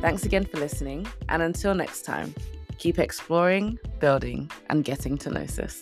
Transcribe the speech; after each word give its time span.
Thanks 0.00 0.24
again 0.24 0.46
for 0.46 0.56
listening, 0.56 1.06
and 1.28 1.42
until 1.42 1.74
next 1.74 2.06
time, 2.06 2.34
keep 2.78 2.98
exploring, 2.98 3.78
building, 3.98 4.50
and 4.70 4.82
getting 4.82 5.18
to 5.18 5.28
Gnosis. 5.28 5.78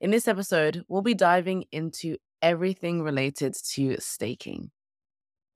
In 0.00 0.10
this 0.10 0.26
episode, 0.26 0.84
we'll 0.88 1.02
be 1.02 1.14
diving 1.14 1.66
into 1.70 2.16
everything 2.42 3.02
related 3.02 3.54
to 3.74 3.96
staking 4.00 4.72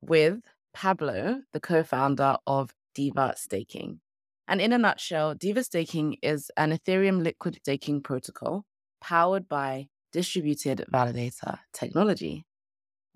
with 0.00 0.38
Pablo, 0.72 1.40
the 1.52 1.58
co 1.58 1.82
founder 1.82 2.36
of 2.46 2.72
Diva 2.94 3.34
Staking. 3.36 3.98
And 4.46 4.60
in 4.60 4.72
a 4.72 4.78
nutshell, 4.78 5.34
Diva 5.34 5.64
Staking 5.64 6.18
is 6.22 6.52
an 6.56 6.70
Ethereum 6.70 7.20
liquid 7.20 7.58
staking 7.62 8.00
protocol 8.00 8.64
powered 9.00 9.48
by 9.48 9.88
distributed 10.12 10.84
validator 10.92 11.58
technology. 11.72 12.46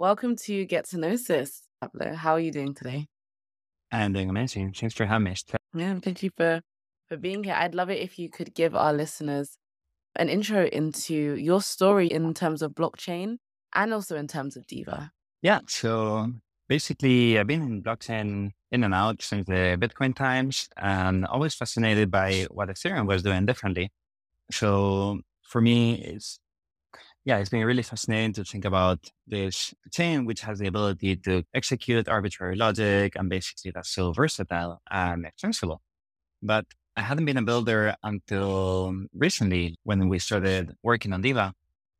Welcome 0.00 0.36
to 0.46 0.64
Get 0.64 0.86
to 0.86 0.96
Gnosis, 0.96 1.60
Pablo. 1.78 2.14
How 2.14 2.32
are 2.32 2.40
you 2.40 2.50
doing 2.50 2.72
today? 2.72 3.06
I'm 3.92 4.14
doing 4.14 4.30
amazing. 4.30 4.73
Thanks 4.73 4.95
for 4.95 5.04
having 5.04 5.24
me. 5.24 5.36
Yeah, 5.74 5.98
thank 6.02 6.23
you 6.23 6.30
for, 6.38 6.62
for 7.10 7.18
being 7.18 7.45
here. 7.45 7.52
I'd 7.54 7.74
love 7.74 7.90
it 7.90 7.98
if 7.98 8.18
you 8.18 8.30
could 8.30 8.54
give 8.54 8.74
our 8.74 8.95
listeners 8.95 9.59
an 10.16 10.30
intro 10.30 10.64
into 10.64 11.34
your 11.34 11.60
story 11.60 12.06
in 12.06 12.32
terms 12.32 12.62
of 12.62 12.73
blockchain 12.73 13.36
and 13.74 13.92
also 13.92 14.16
in 14.16 14.26
terms 14.26 14.56
of 14.56 14.66
Diva. 14.66 15.10
Yeah. 15.42 15.60
So 15.68 16.32
basically, 16.66 17.38
I've 17.38 17.46
been 17.46 17.60
in 17.60 17.82
blockchain 17.82 18.52
in 18.73 18.84
and 18.84 18.95
out 18.95 19.20
since 19.20 19.48
the 19.48 19.76
Bitcoin 19.78 20.16
times 20.16 20.70
and 20.78 21.26
always 21.26 21.54
fascinated 21.54 22.10
by 22.10 22.46
what 22.51 22.70
Ethereum 22.70 23.06
was 23.06 23.23
doing 23.23 23.45
differently. 23.45 23.90
So 24.51 25.20
for 25.42 25.60
me, 25.60 26.01
it's 26.01 26.40
yeah, 27.24 27.38
it's 27.38 27.51
been 27.51 27.65
really 27.65 27.83
fascinating 27.83 28.33
to 28.34 28.45
think 28.45 28.65
about 28.65 29.10
this 29.27 29.74
chain, 29.92 30.24
which 30.24 30.41
has 30.42 30.59
the 30.59 30.66
ability 30.66 31.16
to 31.16 31.45
execute 31.54 32.09
arbitrary 32.09 32.57
logic 32.57 33.15
and 33.16 33.29
basically 33.29 33.71
that's 33.73 33.90
so 33.90 34.13
versatile 34.13 34.80
and 34.90 35.26
extensible. 35.26 35.82
But 36.43 36.66
I 36.96 37.02
hadn't 37.02 37.26
been 37.26 37.37
a 37.37 37.43
builder 37.43 37.95
until 38.02 38.95
recently 39.15 39.76
when 39.85 40.09
we 40.09 40.18
started 40.18 40.74
working 40.82 41.13
on 41.13 41.21
Diva. 41.23 41.54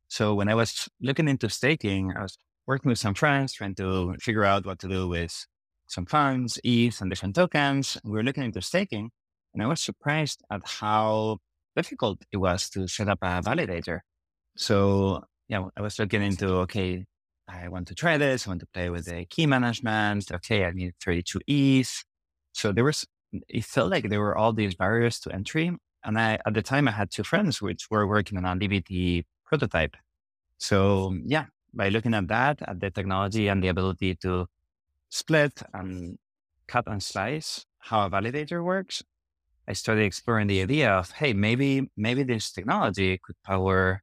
So 0.07 0.33
when 0.33 0.49
I 0.49 0.55
was 0.55 0.89
looking 1.01 1.27
into 1.27 1.49
staking, 1.49 2.13
I 2.17 2.23
was 2.23 2.37
working 2.67 2.89
with 2.89 2.99
some 2.99 3.13
friends 3.13 3.53
trying 3.53 3.75
to 3.75 4.15
figure 4.19 4.43
out 4.43 4.65
what 4.65 4.79
to 4.79 4.87
do 4.87 5.07
with 5.07 5.45
some 5.87 6.05
funds, 6.05 6.59
ETH, 6.63 6.99
and 7.01 7.09
different 7.09 7.35
tokens. 7.35 7.97
We 8.03 8.11
were 8.11 8.23
looking 8.23 8.43
into 8.43 8.61
staking, 8.61 9.11
and 9.53 9.63
I 9.63 9.67
was 9.67 9.81
surprised 9.81 10.43
at 10.51 10.61
how 10.65 11.39
difficult 11.75 12.23
it 12.31 12.37
was 12.37 12.69
to 12.71 12.87
set 12.87 13.07
up 13.09 13.19
a 13.21 13.41
validator. 13.41 13.99
So 14.55 15.23
yeah, 15.47 15.67
I 15.75 15.81
was 15.81 15.99
looking 15.99 16.21
into, 16.21 16.47
okay, 16.59 17.05
I 17.47 17.67
want 17.67 17.87
to 17.89 17.95
try 17.95 18.17
this. 18.17 18.47
I 18.47 18.51
want 18.51 18.61
to 18.61 18.67
play 18.67 18.89
with 18.89 19.05
the 19.05 19.25
key 19.25 19.45
management. 19.45 20.31
Okay, 20.31 20.65
I 20.65 20.71
need 20.71 20.93
32Es. 21.05 22.03
So 22.53 22.71
there 22.71 22.83
was, 22.83 23.05
it 23.47 23.65
felt 23.65 23.91
like 23.91 24.09
there 24.09 24.19
were 24.19 24.37
all 24.37 24.53
these 24.53 24.75
barriers 24.75 25.19
to 25.21 25.33
entry. 25.33 25.71
And 26.03 26.19
I, 26.19 26.39
at 26.45 26.53
the 26.53 26.61
time 26.61 26.87
I 26.87 26.91
had 26.91 27.11
two 27.11 27.23
friends 27.23 27.61
which 27.61 27.87
were 27.89 28.07
working 28.07 28.37
on 28.37 28.45
a 28.45 28.55
DVT 28.55 29.25
prototype. 29.45 29.95
So 30.57 31.15
yeah, 31.25 31.45
by 31.73 31.89
looking 31.89 32.13
at 32.13 32.27
that, 32.27 32.61
at 32.61 32.79
the 32.79 32.91
technology 32.91 33.47
and 33.47 33.63
the 33.63 33.69
ability 33.69 34.15
to 34.21 34.47
split 35.09 35.61
and 35.73 36.17
cut 36.67 36.87
and 36.87 37.01
slice 37.03 37.65
how 37.79 38.05
a 38.05 38.09
validator 38.09 38.63
works, 38.63 39.03
I 39.67 39.73
started 39.73 40.03
exploring 40.03 40.47
the 40.47 40.61
idea 40.61 40.91
of, 40.91 41.11
hey, 41.11 41.33
maybe, 41.33 41.89
maybe 41.97 42.23
this 42.23 42.51
technology 42.51 43.19
could 43.23 43.35
power 43.43 44.01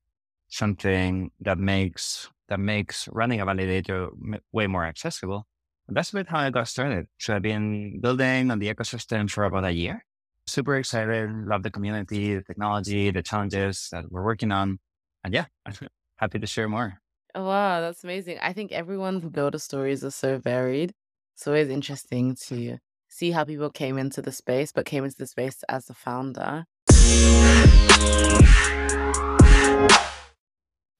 something 0.48 1.30
that 1.41 1.58
makes 1.58 2.28
that 2.48 2.58
makes 2.58 3.08
running 3.12 3.41
a 3.41 3.46
validator 3.46 4.08
way 4.52 4.66
more 4.66 4.84
accessible. 4.84 5.46
And 5.86 5.96
that's 5.96 6.10
a 6.10 6.14
bit 6.14 6.28
how 6.28 6.40
I 6.40 6.50
got 6.50 6.68
started. 6.68 7.06
So 7.18 7.36
I've 7.36 7.42
been 7.42 8.00
building 8.00 8.50
on 8.50 8.58
the 8.58 8.72
ecosystem 8.72 9.30
for 9.30 9.45
about 9.45 9.64
a 9.64 9.73
year. 9.73 10.05
Super 10.46 10.77
excited, 10.77 11.30
love 11.46 11.62
the 11.62 11.70
community, 11.70 12.36
the 12.36 12.42
technology, 12.42 13.11
the 13.11 13.23
challenges 13.23 13.89
that 13.92 14.11
we're 14.11 14.24
working 14.24 14.50
on. 14.50 14.78
And 15.24 15.34
yeah, 15.34 15.46
happy 16.17 16.39
to 16.39 16.46
share 16.46 16.68
more. 16.68 17.00
Oh, 17.34 17.44
wow, 17.44 17.80
that's 17.80 18.02
amazing. 18.02 18.39
I 18.40 18.55
think 18.55 18.73
everyone's 18.73 19.24
builder 19.27 19.58
stories 19.58 20.02
are 20.05 20.11
so 20.11 20.39
varied. 20.39 20.92
It's 21.34 21.46
always 21.46 21.68
interesting 21.68 22.34
to 22.46 22.78
see 23.08 23.30
how 23.30 23.44
people 23.44 23.70
came 23.70 23.98
into 23.98 24.23
the 24.23 24.33
space, 24.33 24.73
but 24.73 24.86
came 24.86 25.05
into 25.05 25.17
the 25.18 25.27
space 25.27 25.62
as 25.68 25.90
a 25.90 25.94
founder. 25.94 26.64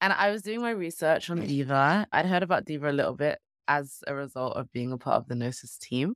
And 0.01 0.13
I 0.13 0.31
was 0.31 0.43
doing 0.43 0.61
my 0.61 0.71
research 0.71 1.29
on 1.29 1.41
Diva. 1.41 2.07
I'd 2.13 2.27
heard 2.27 2.43
about 2.43 2.65
Diva 2.65 2.91
a 2.91 2.93
little 2.93 3.15
bit 3.15 3.39
as 3.67 3.99
a 4.07 4.15
result 4.15 4.57
of 4.57 4.73
being 4.73 4.93
a 4.93 4.99
part 4.99 5.17
of 5.17 5.29
the 5.29 5.35
Gnosis 5.35 5.77
team. 5.79 6.15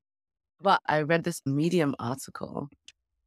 But 0.60 0.80
I 0.86 1.02
read 1.02 1.24
this 1.24 1.42
Medium 1.44 1.96
article, 1.98 2.68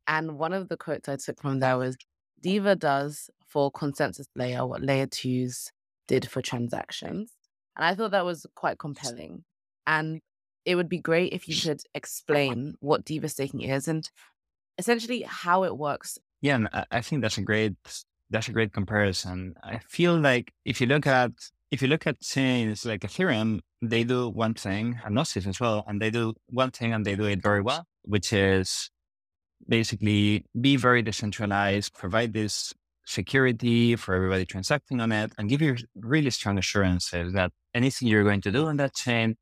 and 0.07 0.37
one 0.37 0.53
of 0.53 0.69
the 0.69 0.77
quotes 0.77 1.09
I 1.09 1.17
took 1.17 1.41
from 1.41 1.59
there 1.59 1.77
was 1.77 1.97
Diva 2.41 2.75
does 2.75 3.29
for 3.47 3.69
consensus 3.71 4.27
layer 4.35 4.65
what 4.65 4.81
layer 4.81 5.07
twos 5.07 5.71
did 6.07 6.29
for 6.29 6.41
transactions. 6.41 7.33
And 7.75 7.85
I 7.85 7.93
thought 7.93 8.11
that 8.11 8.23
was 8.23 8.45
quite 8.55 8.79
compelling. 8.79 9.43
And 9.85 10.21
it 10.63 10.75
would 10.75 10.89
be 10.89 10.99
great 10.99 11.33
if 11.33 11.49
you 11.49 11.55
could 11.59 11.81
explain 11.93 12.75
what 12.79 13.03
Diva 13.03 13.27
staking 13.27 13.61
is 13.61 13.87
and 13.87 14.09
essentially 14.77 15.25
how 15.27 15.63
it 15.63 15.77
works. 15.77 16.17
Yeah, 16.41 16.55
and 16.55 16.69
I 16.91 17.01
think 17.01 17.21
that's 17.21 17.37
a 17.37 17.41
great 17.41 17.73
that's 18.29 18.47
a 18.47 18.51
great 18.51 18.73
comparison. 18.73 19.55
I 19.63 19.79
feel 19.79 20.19
like 20.19 20.51
if 20.65 20.81
you 20.81 20.87
look 20.87 21.07
at 21.07 21.31
if 21.71 21.81
you 21.81 21.87
look 21.87 22.07
at 22.07 22.21
chains 22.21 22.85
like 22.85 23.01
Ethereum, 23.01 23.59
they 23.81 24.03
do 24.03 24.29
one 24.29 24.53
thing, 24.53 24.99
and 25.03 25.15
Gnosis 25.15 25.47
as 25.47 25.59
well, 25.59 25.83
and 25.87 26.01
they 26.01 26.09
do 26.09 26.33
one 26.47 26.71
thing 26.71 26.93
and 26.93 27.05
they 27.05 27.15
do 27.15 27.25
it 27.25 27.41
very 27.41 27.61
well, 27.61 27.85
which 28.03 28.31
is 28.31 28.89
basically 29.67 30.45
be 30.59 30.75
very 30.75 31.01
decentralized, 31.01 31.93
provide 31.93 32.33
this 32.33 32.73
security 33.05 33.95
for 33.95 34.15
everybody 34.15 34.45
transacting 34.45 35.01
on 35.01 35.11
it, 35.11 35.31
and 35.37 35.49
give 35.49 35.61
you 35.61 35.75
really 35.95 36.29
strong 36.29 36.57
assurances 36.57 37.33
that 37.33 37.51
anything 37.73 38.07
you're 38.07 38.23
going 38.23 38.41
to 38.41 38.51
do 38.51 38.67
on 38.67 38.77
that 38.77 38.93
chain 38.95 39.35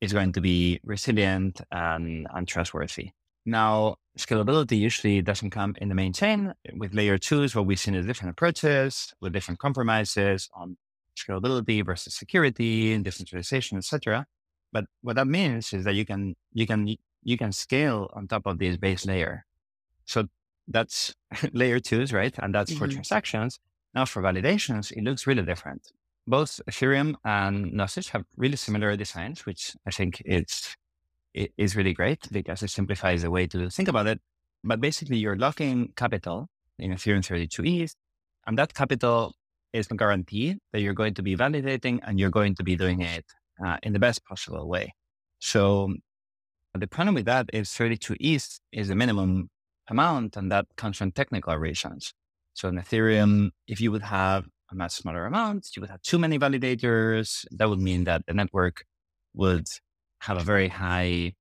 is 0.00 0.12
going 0.12 0.32
to 0.32 0.40
be 0.40 0.80
resilient 0.84 1.60
and, 1.70 2.26
and 2.34 2.48
trustworthy. 2.48 3.10
Now, 3.46 3.96
scalability 4.18 4.78
usually 4.78 5.22
doesn't 5.22 5.50
come 5.50 5.74
in 5.80 5.88
the 5.88 5.94
main 5.94 6.12
chain. 6.12 6.52
With 6.76 6.94
layer 6.94 7.18
twos, 7.18 7.54
what 7.54 7.66
we've 7.66 7.78
seen 7.78 7.94
is 7.94 8.06
different 8.06 8.32
approaches 8.32 9.12
with 9.20 9.32
different 9.32 9.60
compromises 9.60 10.48
on 10.54 10.76
scalability 11.16 11.84
versus 11.84 12.14
security 12.14 12.92
and 12.92 13.04
decentralization, 13.04 13.78
etc. 13.78 14.26
But 14.72 14.84
what 15.02 15.16
that 15.16 15.26
means 15.26 15.72
is 15.72 15.84
that 15.84 15.94
you 15.94 16.04
can 16.04 16.36
you 16.52 16.66
can 16.66 16.96
you 17.22 17.36
can 17.36 17.52
scale 17.52 18.10
on 18.14 18.28
top 18.28 18.46
of 18.46 18.58
this 18.58 18.76
base 18.76 19.06
layer. 19.06 19.44
So 20.04 20.28
that's 20.68 21.14
layer 21.52 21.80
twos, 21.80 22.12
right? 22.12 22.34
And 22.38 22.54
that's 22.54 22.72
mm-hmm. 22.72 22.84
for 22.84 22.88
transactions. 22.88 23.58
Now 23.94 24.04
for 24.04 24.22
validations, 24.22 24.92
it 24.92 25.02
looks 25.02 25.26
really 25.26 25.42
different. 25.42 25.90
Both 26.26 26.60
Ethereum 26.70 27.14
and 27.24 27.72
Gnosis 27.72 28.10
have 28.10 28.24
really 28.36 28.56
similar 28.56 28.94
designs, 28.96 29.46
which 29.46 29.74
I 29.86 29.90
think 29.90 30.22
it's 30.24 30.76
it 31.34 31.52
is 31.56 31.76
really 31.76 31.92
great 31.92 32.26
because 32.30 32.62
it 32.62 32.70
simplifies 32.70 33.22
the 33.22 33.30
way 33.30 33.46
to 33.46 33.70
think 33.70 33.88
about 33.88 34.06
it. 34.06 34.20
But 34.64 34.80
basically, 34.80 35.16
you're 35.16 35.36
locking 35.36 35.92
capital 35.96 36.48
in 36.78 36.92
Ethereum 36.92 37.24
32 37.24 37.62
ETH, 37.64 37.94
and 38.46 38.58
that 38.58 38.74
capital 38.74 39.34
is 39.72 39.86
a 39.90 39.94
guarantee 39.94 40.56
that 40.72 40.80
you're 40.80 40.94
going 40.94 41.14
to 41.14 41.22
be 41.22 41.36
validating 41.36 42.00
and 42.02 42.18
you're 42.18 42.30
going 42.30 42.54
to 42.56 42.64
be 42.64 42.76
doing 42.76 43.00
it 43.00 43.24
uh, 43.64 43.76
in 43.82 43.92
the 43.92 43.98
best 43.98 44.24
possible 44.24 44.68
way. 44.68 44.92
So 45.38 45.94
the 46.74 46.86
problem 46.86 47.14
with 47.14 47.26
that 47.26 47.50
is 47.52 47.72
32 47.72 48.16
ETH 48.20 48.60
is 48.72 48.88
the 48.88 48.94
minimum 48.94 49.48
amount, 49.88 50.36
and 50.36 50.50
that 50.52 50.66
comes 50.76 50.96
from 50.98 51.12
technical 51.12 51.56
reasons. 51.56 52.12
So 52.54 52.68
in 52.68 52.76
Ethereum, 52.76 53.50
if 53.66 53.80
you 53.80 53.90
would 53.92 54.02
have 54.02 54.46
a 54.70 54.74
much 54.74 54.92
smaller 54.92 55.26
amount, 55.26 55.68
you 55.74 55.80
would 55.80 55.90
have 55.90 56.02
too 56.02 56.18
many 56.18 56.38
validators. 56.38 57.44
That 57.50 57.68
would 57.68 57.80
mean 57.80 58.04
that 58.04 58.22
the 58.26 58.34
network 58.34 58.84
would 59.34 59.66
have 60.20 60.38
a 60.38 60.44
very 60.44 60.68
high, 60.68 61.34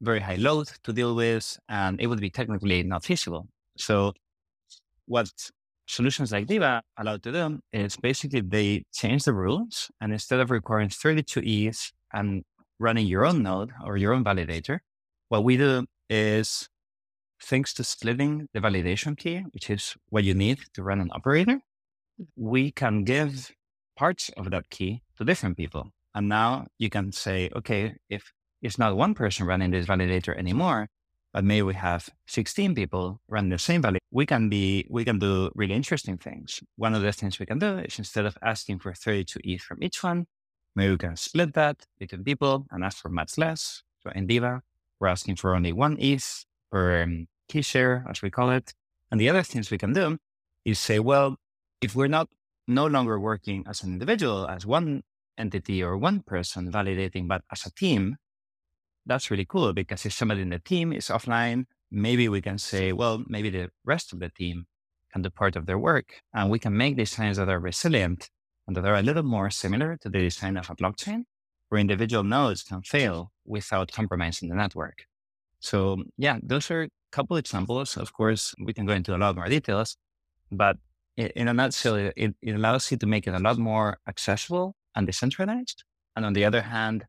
very 0.00 0.20
high 0.20 0.36
load 0.36 0.68
to 0.84 0.92
deal 0.92 1.14
with, 1.14 1.58
and 1.68 2.00
it 2.00 2.06
would 2.06 2.20
be 2.20 2.30
technically 2.30 2.82
not 2.82 3.04
feasible. 3.04 3.48
So 3.76 4.12
what 5.06 5.30
solutions 5.86 6.32
like 6.32 6.46
Diva 6.46 6.82
allow 6.98 7.16
to 7.16 7.32
do 7.32 7.60
is 7.72 7.96
basically 7.96 8.40
they 8.40 8.84
change 8.92 9.24
the 9.24 9.32
rules 9.32 9.90
and 10.00 10.12
instead 10.12 10.40
of 10.40 10.50
requiring 10.50 10.88
32 10.88 11.40
E's 11.40 11.92
and 12.12 12.42
running 12.78 13.06
your 13.06 13.24
own 13.24 13.42
node 13.42 13.72
or 13.84 13.96
your 13.96 14.12
own 14.12 14.24
validator, 14.24 14.80
what 15.28 15.44
we 15.44 15.56
do 15.56 15.86
is 16.10 16.68
thanks 17.42 17.72
to 17.74 17.84
splitting 17.84 18.48
the 18.52 18.60
validation 18.60 19.16
key, 19.16 19.44
which 19.52 19.70
is 19.70 19.96
what 20.08 20.24
you 20.24 20.34
need 20.34 20.58
to 20.74 20.82
run 20.82 21.00
an 21.00 21.10
operator, 21.12 21.60
hmm. 22.18 22.24
we 22.36 22.70
can 22.70 23.04
give 23.04 23.52
parts 23.96 24.30
of 24.36 24.50
that 24.50 24.68
key 24.70 25.02
to 25.16 25.24
different 25.24 25.56
people. 25.56 25.90
And 26.16 26.30
now 26.30 26.66
you 26.78 26.88
can 26.88 27.12
say, 27.12 27.50
okay, 27.54 27.94
if 28.08 28.32
it's 28.62 28.78
not 28.78 28.96
one 28.96 29.12
person 29.12 29.46
running 29.46 29.70
this 29.70 29.84
validator 29.84 30.34
anymore, 30.34 30.88
but 31.34 31.44
maybe 31.44 31.60
we 31.60 31.74
have 31.74 32.08
16 32.26 32.74
people 32.74 33.20
running 33.28 33.50
the 33.50 33.58
same 33.58 33.82
validator, 33.82 33.98
we 34.10 34.24
can 34.24 34.48
be, 34.48 34.86
we 34.88 35.04
can 35.04 35.18
do 35.18 35.50
really 35.54 35.74
interesting 35.74 36.16
things. 36.16 36.62
One 36.76 36.94
of 36.94 37.02
the 37.02 37.12
things 37.12 37.38
we 37.38 37.44
can 37.44 37.58
do 37.58 37.80
is 37.80 37.98
instead 37.98 38.24
of 38.24 38.38
asking 38.40 38.78
for 38.78 38.94
32 38.94 39.40
ETH 39.44 39.60
from 39.60 39.82
each 39.82 40.02
one, 40.02 40.26
maybe 40.74 40.92
we 40.92 40.96
can 40.96 41.16
split 41.16 41.52
that 41.52 41.84
between 41.98 42.24
people 42.24 42.66
and 42.70 42.82
ask 42.82 42.96
for 42.96 43.10
much 43.10 43.36
less. 43.36 43.82
So 44.02 44.10
in 44.14 44.26
Diva, 44.26 44.62
we're 44.98 45.08
asking 45.08 45.36
for 45.36 45.54
only 45.54 45.74
one 45.74 45.98
ETH 46.00 46.46
per 46.72 47.02
um, 47.02 47.28
key 47.46 47.60
share, 47.60 48.06
as 48.08 48.22
we 48.22 48.30
call 48.30 48.48
it. 48.48 48.72
And 49.10 49.20
the 49.20 49.28
other 49.28 49.42
things 49.42 49.70
we 49.70 49.76
can 49.76 49.92
do 49.92 50.16
is 50.64 50.78
say, 50.78 50.98
well, 50.98 51.36
if 51.82 51.94
we're 51.94 52.08
not 52.08 52.30
no 52.66 52.86
longer 52.86 53.20
working 53.20 53.64
as 53.68 53.82
an 53.82 53.92
individual, 53.92 54.48
as 54.48 54.64
one 54.64 55.02
entity 55.38 55.82
or 55.82 55.96
one 55.96 56.20
person 56.20 56.70
validating, 56.70 57.28
but 57.28 57.42
as 57.50 57.66
a 57.66 57.70
team, 57.70 58.16
that's 59.06 59.30
really 59.30 59.44
cool 59.44 59.72
because 59.72 60.04
if 60.04 60.12
somebody 60.12 60.42
in 60.42 60.50
the 60.50 60.58
team 60.58 60.92
is 60.92 61.08
offline, 61.08 61.64
maybe 61.90 62.28
we 62.28 62.42
can 62.42 62.58
say, 62.58 62.92
well, 62.92 63.22
maybe 63.28 63.50
the 63.50 63.70
rest 63.84 64.12
of 64.12 64.18
the 64.18 64.28
team 64.28 64.66
can 65.12 65.22
do 65.22 65.30
part 65.30 65.56
of 65.56 65.66
their 65.66 65.78
work 65.78 66.20
and 66.34 66.50
we 66.50 66.58
can 66.58 66.76
make 66.76 66.96
designs 66.96 67.36
that 67.36 67.48
are 67.48 67.60
resilient 67.60 68.30
and 68.66 68.76
that 68.76 68.84
are 68.84 68.96
a 68.96 69.02
little 69.02 69.22
more 69.22 69.50
similar 69.50 69.96
to 69.98 70.08
the 70.08 70.18
design 70.18 70.56
of 70.56 70.68
a 70.68 70.76
blockchain 70.76 71.22
where 71.68 71.80
individual 71.80 72.24
nodes 72.24 72.62
can 72.62 72.82
fail 72.82 73.32
without 73.44 73.92
compromising 73.92 74.48
the 74.48 74.54
network. 74.54 75.06
So 75.60 76.02
yeah, 76.18 76.38
those 76.42 76.70
are 76.70 76.82
a 76.82 76.90
couple 77.12 77.36
examples. 77.36 77.96
Of 77.96 78.12
course, 78.12 78.54
we 78.62 78.72
can 78.72 78.86
go 78.86 78.92
into 78.92 79.14
a 79.14 79.18
lot 79.18 79.36
more 79.36 79.48
details, 79.48 79.96
but 80.50 80.76
in 81.16 81.48
a 81.48 81.54
nutshell, 81.54 81.94
it, 81.94 82.34
it 82.42 82.54
allows 82.54 82.90
you 82.90 82.98
to 82.98 83.06
make 83.06 83.26
it 83.26 83.34
a 83.34 83.38
lot 83.38 83.58
more 83.58 83.98
accessible 84.06 84.75
and 84.96 85.06
decentralized. 85.06 85.84
And 86.16 86.24
on 86.24 86.32
the 86.32 86.44
other 86.44 86.62
hand, 86.62 87.04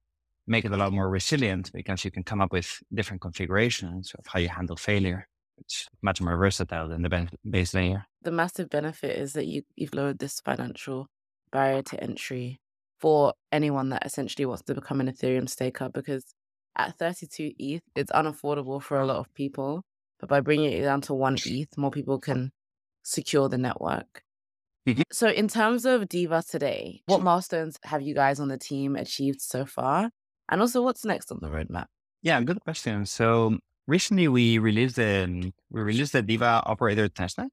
make 0.45 0.65
it 0.65 0.71
a 0.71 0.77
lot 0.77 0.93
more 0.93 1.09
resilient 1.09 1.71
because 1.73 2.05
you 2.05 2.11
can 2.11 2.23
come 2.23 2.41
up 2.41 2.51
with 2.51 2.81
different 2.93 3.21
configurations 3.21 4.13
of 4.17 4.25
how 4.27 4.39
you 4.39 4.49
handle 4.49 4.75
failure. 4.75 5.27
It's 5.57 5.87
much 6.03 6.21
more 6.21 6.37
versatile 6.37 6.87
than 6.87 7.01
the 7.01 7.29
base 7.49 7.73
layer. 7.73 8.05
The 8.21 8.31
massive 8.31 8.69
benefit 8.69 9.17
is 9.17 9.33
that 9.33 9.47
you, 9.47 9.63
you've 9.75 9.95
lowered 9.95 10.19
this 10.19 10.39
financial 10.39 11.07
barrier 11.51 11.81
to 11.81 12.03
entry 12.03 12.59
for 12.99 13.33
anyone 13.51 13.89
that 13.89 14.05
essentially 14.05 14.45
wants 14.45 14.63
to 14.63 14.75
become 14.75 15.01
an 15.01 15.11
Ethereum 15.11 15.49
staker 15.49 15.89
because 15.89 16.23
at 16.75 16.97
32 16.97 17.53
ETH, 17.57 17.81
it's 17.95 18.11
unaffordable 18.11 18.81
for 18.81 18.99
a 18.99 19.05
lot 19.05 19.17
of 19.17 19.33
people. 19.33 19.83
But 20.19 20.29
by 20.29 20.41
bringing 20.41 20.71
it 20.73 20.81
down 20.81 21.01
to 21.01 21.13
one 21.13 21.37
ETH, 21.45 21.77
more 21.77 21.91
people 21.91 22.19
can 22.19 22.51
secure 23.03 23.49
the 23.49 23.57
network. 23.57 24.21
Mm-hmm. 24.87 25.01
So, 25.11 25.27
in 25.27 25.49
terms 25.49 25.85
of 25.85 26.07
Diva 26.07 26.41
today, 26.49 27.01
what 27.07 27.21
milestones 27.21 27.77
have 27.83 28.01
you 28.01 28.15
guys 28.15 28.39
on 28.39 28.47
the 28.47 28.57
team 28.57 28.95
achieved 28.95 29.41
so 29.41 29.65
far? 29.65 30.09
And 30.49 30.61
also, 30.61 30.81
what's 30.81 31.03
next 31.03 31.29
on 31.29 31.39
the 31.41 31.49
roadmap? 31.49 31.87
Yeah, 32.21 32.39
good 32.41 32.61
question. 32.61 33.05
So, 33.05 33.57
recently 33.85 34.29
we 34.29 34.59
released 34.59 34.95
the 34.95 35.51
we 35.69 35.81
released 35.81 36.13
the 36.13 36.21
Diva 36.21 36.63
operator 36.65 37.09
testnet, 37.09 37.49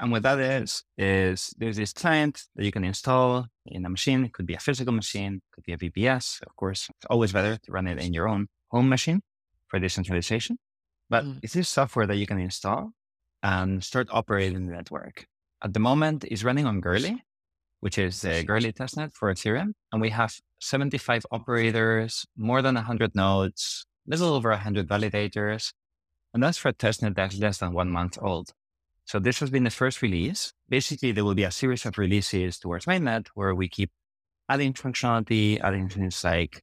and 0.00 0.10
what 0.10 0.22
that 0.22 0.40
is 0.40 0.82
is 0.96 1.52
there's 1.58 1.76
this 1.76 1.92
client 1.92 2.44
that 2.56 2.64
you 2.64 2.72
can 2.72 2.84
install 2.84 3.48
in 3.66 3.84
a 3.84 3.90
machine. 3.90 4.24
It 4.24 4.32
could 4.32 4.46
be 4.46 4.54
a 4.54 4.58
physical 4.58 4.94
machine, 4.94 5.34
it 5.34 5.52
could 5.52 5.64
be 5.64 5.74
a 5.74 5.78
VPS. 5.78 6.40
Of 6.40 6.56
course, 6.56 6.88
it's 6.88 7.06
always 7.10 7.32
better 7.32 7.58
to 7.58 7.72
run 7.72 7.86
it 7.86 7.98
in 7.98 8.14
your 8.14 8.28
own 8.28 8.46
home 8.70 8.88
machine 8.88 9.20
for 9.68 9.78
decentralization. 9.78 10.56
But 11.10 11.24
mm. 11.24 11.38
it's 11.42 11.52
this 11.52 11.68
software 11.68 12.06
that 12.06 12.16
you 12.16 12.26
can 12.26 12.38
install 12.38 12.92
and 13.42 13.84
start 13.84 14.08
operating 14.10 14.66
the 14.66 14.72
network. 14.72 15.26
At 15.62 15.72
the 15.72 15.80
moment, 15.80 16.24
is 16.24 16.44
running 16.44 16.66
on 16.66 16.80
Goerli, 16.80 17.18
which 17.80 17.98
is 17.98 18.20
the 18.20 18.44
Goerli 18.44 18.72
testnet 18.74 19.14
for 19.14 19.32
Ethereum. 19.32 19.72
And 19.92 20.00
we 20.00 20.10
have 20.10 20.34
75 20.60 21.26
operators, 21.30 22.26
more 22.36 22.62
than 22.62 22.74
100 22.74 23.14
nodes, 23.14 23.86
a 24.06 24.10
little 24.10 24.34
over 24.34 24.50
100 24.50 24.88
validators. 24.88 25.72
And 26.34 26.42
that's 26.42 26.58
for 26.58 26.68
a 26.68 26.74
testnet 26.74 27.14
that's 27.14 27.38
less 27.38 27.58
than 27.58 27.72
one 27.72 27.90
month 27.90 28.18
old. 28.20 28.50
So 29.06 29.18
this 29.18 29.38
has 29.40 29.50
been 29.50 29.64
the 29.64 29.70
first 29.70 30.02
release. 30.02 30.52
Basically, 30.68 31.12
there 31.12 31.24
will 31.24 31.34
be 31.34 31.44
a 31.44 31.50
series 31.50 31.86
of 31.86 31.96
releases 31.96 32.58
towards 32.58 32.86
mainnet 32.86 33.28
where 33.34 33.54
we 33.54 33.68
keep 33.68 33.90
adding 34.48 34.74
functionality, 34.74 35.60
adding 35.60 35.88
things 35.88 36.22
like 36.24 36.62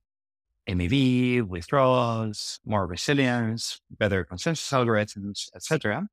MEV, 0.70 1.42
withdrawals, 1.44 2.60
more 2.66 2.86
resilience, 2.86 3.80
better 3.90 4.24
consensus 4.24 4.70
algorithms, 4.70 5.50
etc. 5.56 6.08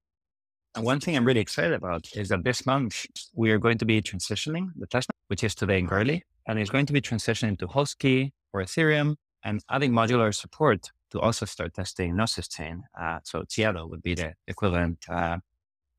And 0.75 0.85
one 0.85 1.01
thing 1.01 1.17
I'm 1.17 1.25
really 1.25 1.41
excited 1.41 1.73
about 1.73 2.09
is 2.15 2.29
that 2.29 2.45
this 2.45 2.65
month 2.65 3.07
we 3.35 3.51
are 3.51 3.59
going 3.59 3.79
to 3.79 3.85
be 3.85 4.01
transitioning 4.01 4.69
the 4.77 4.87
testnet, 4.87 5.19
which 5.27 5.43
is 5.43 5.55
today 5.55 5.79
in 5.81 5.89
Goerli, 5.89 6.23
and 6.47 6.59
it's 6.59 6.71
going 6.71 6.87
to 6.87 6.93
be 6.93 7.01
transitioning 7.01 7.59
to 7.59 7.67
Holesky 7.67 8.31
or 8.53 8.63
Ethereum 8.63 9.17
and 9.45 9.61
adding 9.69 9.93
modular 9.93 10.33
support 10.33 10.91
to 11.11 11.21
also 11.21 11.45
start 11.45 11.75
testing 11.75 12.17
Gnosis 12.17 12.49
chain. 12.49 12.85
Uh, 12.99 13.19
so 13.25 13.43
Chiado 13.43 13.89
would 13.91 14.03
be 14.03 14.15
the 14.15 14.35
equivalent 14.47 14.99
uh, 15.09 15.39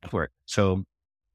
network. 0.04 0.32
So 0.46 0.86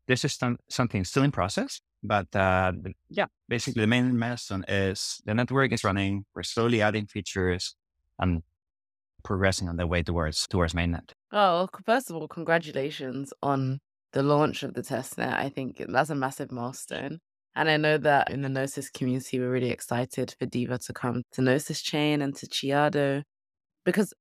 this 0.06 0.24
is 0.24 0.32
some, 0.32 0.56
something 0.70 1.04
still 1.04 1.22
in 1.22 1.30
process, 1.30 1.82
but 2.02 2.34
uh, 2.34 2.72
yeah, 3.10 3.26
basically 3.48 3.82
the 3.82 3.86
main 3.86 4.18
milestone 4.18 4.64
is 4.66 5.20
the 5.26 5.34
network 5.34 5.72
is 5.72 5.84
running. 5.84 6.24
We're 6.34 6.42
slowly 6.42 6.80
adding 6.80 7.06
features 7.06 7.74
and 8.18 8.42
progressing 9.24 9.68
on 9.68 9.76
the 9.76 9.86
way 9.86 10.02
towards 10.02 10.46
towards 10.46 10.72
mainnet. 10.72 11.10
Oh, 11.38 11.68
first 11.84 12.08
of 12.08 12.16
all, 12.16 12.28
congratulations 12.28 13.30
on 13.42 13.78
the 14.14 14.22
launch 14.22 14.62
of 14.62 14.72
the 14.72 14.80
testnet. 14.80 15.34
I 15.34 15.50
think 15.50 15.84
that's 15.86 16.08
a 16.08 16.14
massive 16.14 16.50
milestone. 16.50 17.18
And 17.54 17.68
I 17.68 17.76
know 17.76 17.98
that 17.98 18.30
in 18.30 18.40
the 18.40 18.48
Gnosis 18.48 18.88
community, 18.88 19.38
we're 19.38 19.50
really 19.50 19.68
excited 19.68 20.34
for 20.38 20.46
Diva 20.46 20.78
to 20.78 20.94
come 20.94 21.24
to 21.32 21.42
Gnosis 21.42 21.82
Chain 21.82 22.22
and 22.22 22.34
to 22.36 22.46
Chiado 22.46 23.22
because 23.84 24.14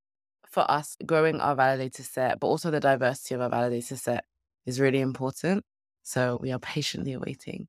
for 0.50 0.70
us, 0.70 0.94
growing 1.06 1.40
our 1.40 1.56
validator 1.56 2.02
set, 2.02 2.38
but 2.38 2.48
also 2.48 2.70
the 2.70 2.80
diversity 2.80 3.34
of 3.34 3.40
our 3.40 3.48
validator 3.48 3.98
set 3.98 4.24
is 4.66 4.78
really 4.78 5.00
important. 5.00 5.64
So 6.02 6.38
we 6.42 6.52
are 6.52 6.58
patiently 6.58 7.16
waiting. 7.16 7.66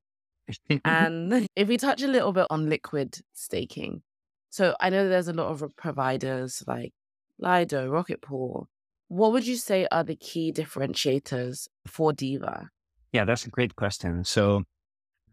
and 0.84 1.48
if 1.56 1.68
we 1.68 1.78
touch 1.78 2.02
a 2.02 2.06
little 2.06 2.34
bit 2.34 2.48
on 2.50 2.68
liquid 2.68 3.18
staking, 3.32 4.02
so 4.50 4.76
I 4.78 4.90
know 4.90 5.08
there's 5.08 5.28
a 5.28 5.32
lot 5.32 5.48
of 5.48 5.74
providers 5.74 6.62
like 6.66 6.92
Lido, 7.38 7.88
Rocket 7.88 8.20
Pool. 8.20 8.68
What 9.08 9.32
would 9.32 9.46
you 9.46 9.56
say 9.56 9.88
are 9.90 10.04
the 10.04 10.16
key 10.16 10.52
differentiators 10.52 11.68
for 11.86 12.12
Diva? 12.12 12.70
Yeah, 13.12 13.24
that's 13.24 13.46
a 13.46 13.50
great 13.50 13.74
question. 13.74 14.24
So 14.24 14.64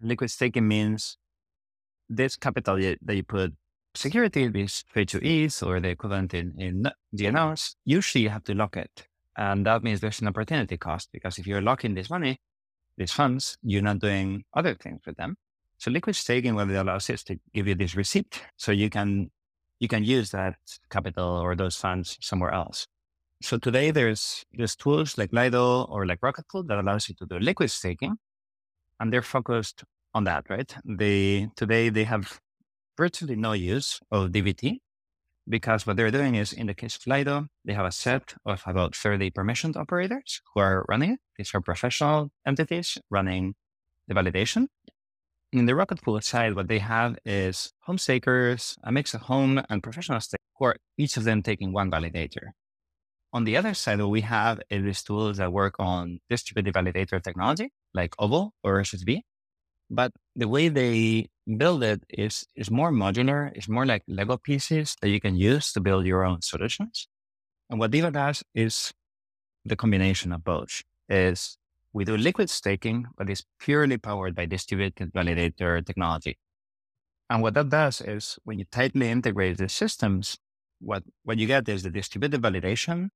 liquid 0.01 0.31
staking 0.31 0.67
means 0.67 1.17
this 2.09 2.37
capital 2.37 2.77
that 2.77 3.15
you 3.15 3.23
put 3.23 3.53
security 3.93 4.43
is 4.43 4.83
paid 4.93 5.09
to 5.09 5.25
ETH 5.25 5.61
or 5.63 5.79
the 5.79 5.89
equivalent 5.89 6.33
in, 6.33 6.53
in 6.57 6.89
DNRs, 7.15 7.75
usually 7.85 8.23
you 8.23 8.29
have 8.29 8.43
to 8.45 8.53
lock 8.53 8.77
it. 8.77 9.07
And 9.37 9.65
that 9.65 9.83
means 9.83 9.99
there's 9.99 10.21
an 10.21 10.27
opportunity 10.27 10.77
cost 10.77 11.09
because 11.11 11.37
if 11.37 11.45
you're 11.45 11.61
locking 11.61 11.95
this 11.95 12.09
money, 12.09 12.39
these 12.97 13.11
funds, 13.11 13.57
you're 13.61 13.81
not 13.81 13.99
doing 13.99 14.45
other 14.53 14.75
things 14.75 15.01
with 15.05 15.17
them. 15.17 15.35
So 15.77 15.91
liquid 15.91 16.15
staking, 16.15 16.55
what 16.55 16.69
it 16.69 16.75
allows 16.75 17.09
is 17.09 17.23
to 17.25 17.37
give 17.53 17.67
you 17.67 17.75
this 17.75 17.95
receipt. 17.95 18.41
So 18.55 18.71
you 18.71 18.89
can, 18.89 19.31
you 19.79 19.89
can 19.89 20.05
use 20.05 20.31
that 20.31 20.55
capital 20.89 21.27
or 21.27 21.55
those 21.55 21.75
funds 21.75 22.17
somewhere 22.21 22.51
else. 22.51 22.87
So 23.41 23.57
today 23.57 23.91
there's, 23.91 24.45
there's 24.53 24.75
tools 24.75 25.17
like 25.17 25.33
Lido 25.33 25.83
or 25.83 26.05
like 26.05 26.19
Rocket 26.21 26.45
Pool 26.49 26.63
that 26.63 26.79
allows 26.79 27.09
you 27.09 27.15
to 27.15 27.25
do 27.25 27.37
liquid 27.37 27.69
staking 27.69 28.17
and 28.99 29.11
they're 29.11 29.21
focused 29.21 29.83
on 30.13 30.23
that, 30.23 30.45
right? 30.49 30.73
They, 30.85 31.49
today 31.55 31.89
they 31.89 32.05
have 32.05 32.39
virtually 32.97 33.35
no 33.35 33.51
use 33.53 33.99
of 34.11 34.31
DVT 34.31 34.77
because 35.47 35.85
what 35.85 35.97
they're 35.97 36.11
doing 36.11 36.35
is 36.35 36.53
in 36.53 36.67
the 36.67 36.73
case 36.73 36.95
of 36.95 37.05
Lido, 37.07 37.47
they 37.63 37.73
have 37.73 37.85
a 37.85 37.91
set 37.91 38.35
of 38.45 38.63
about 38.65 38.95
30 38.95 39.31
permissioned 39.31 39.75
operators 39.75 40.41
who 40.53 40.61
are 40.61 40.85
running 40.87 41.11
it. 41.11 41.19
These 41.37 41.53
are 41.53 41.61
professional 41.61 42.31
entities 42.47 42.97
running 43.09 43.55
the 44.07 44.15
validation. 44.15 44.67
In 45.51 45.65
the 45.65 45.75
Rocket 45.75 46.01
Pool 46.01 46.19
side, 46.21 46.55
what 46.55 46.67
they 46.67 46.79
have 46.79 47.17
is 47.25 47.71
home 47.81 47.97
stakers, 47.97 48.77
a 48.83 48.91
mix 48.91 49.13
of 49.13 49.21
home 49.21 49.61
and 49.69 49.83
professional 49.83 50.19
stakers, 50.19 50.45
who 50.57 50.65
are 50.65 50.77
each 50.97 51.17
of 51.17 51.25
them 51.25 51.43
taking 51.43 51.71
one 51.71 51.91
validator. 51.91 52.51
On 53.35 53.43
the 53.43 53.57
other 53.57 53.73
side, 53.73 53.99
what 53.99 54.11
we 54.11 54.21
have 54.21 54.61
is 54.69 55.03
tools 55.03 55.35
that 55.39 55.51
work 55.51 55.75
on 55.77 56.21
distributed 56.29 56.73
validator 56.73 57.21
technology, 57.21 57.73
like 57.93 58.15
Obol 58.15 58.51
or 58.63 58.79
SSV. 58.79 59.23
But 59.89 60.13
the 60.37 60.47
way 60.47 60.69
they 60.69 61.27
build 61.57 61.83
it 61.83 62.01
is, 62.07 62.47
is 62.55 62.71
more 62.71 62.93
modular. 62.93 63.51
It's 63.53 63.67
more 63.67 63.85
like 63.85 64.03
Lego 64.07 64.37
pieces 64.37 64.95
that 65.01 65.09
you 65.09 65.19
can 65.19 65.35
use 65.35 65.73
to 65.73 65.81
build 65.81 66.05
your 66.05 66.23
own 66.23 66.43
solutions. 66.43 67.09
And 67.69 67.77
what 67.77 67.91
Diva 67.91 68.09
does 68.09 68.41
is 68.53 68.93
the 69.65 69.75
combination 69.75 70.31
of 70.31 70.45
both 70.45 70.83
is 71.09 71.57
we 71.91 72.05
do 72.05 72.15
liquid 72.15 72.49
staking, 72.49 73.07
but 73.17 73.29
it's 73.29 73.43
purely 73.59 73.97
powered 73.97 74.33
by 74.33 74.45
distributed 74.45 75.11
validator 75.11 75.85
technology. 75.85 76.37
And 77.29 77.41
what 77.41 77.55
that 77.55 77.67
does 77.67 77.99
is 77.99 78.39
when 78.45 78.59
you 78.59 78.65
tightly 78.71 79.09
integrate 79.09 79.57
the 79.57 79.67
systems, 79.67 80.37
what, 80.79 81.03
what 81.23 81.37
you 81.37 81.47
get 81.47 81.67
is 81.67 81.83
the 81.83 81.89
distributed 81.89 82.41
validation 82.41 83.09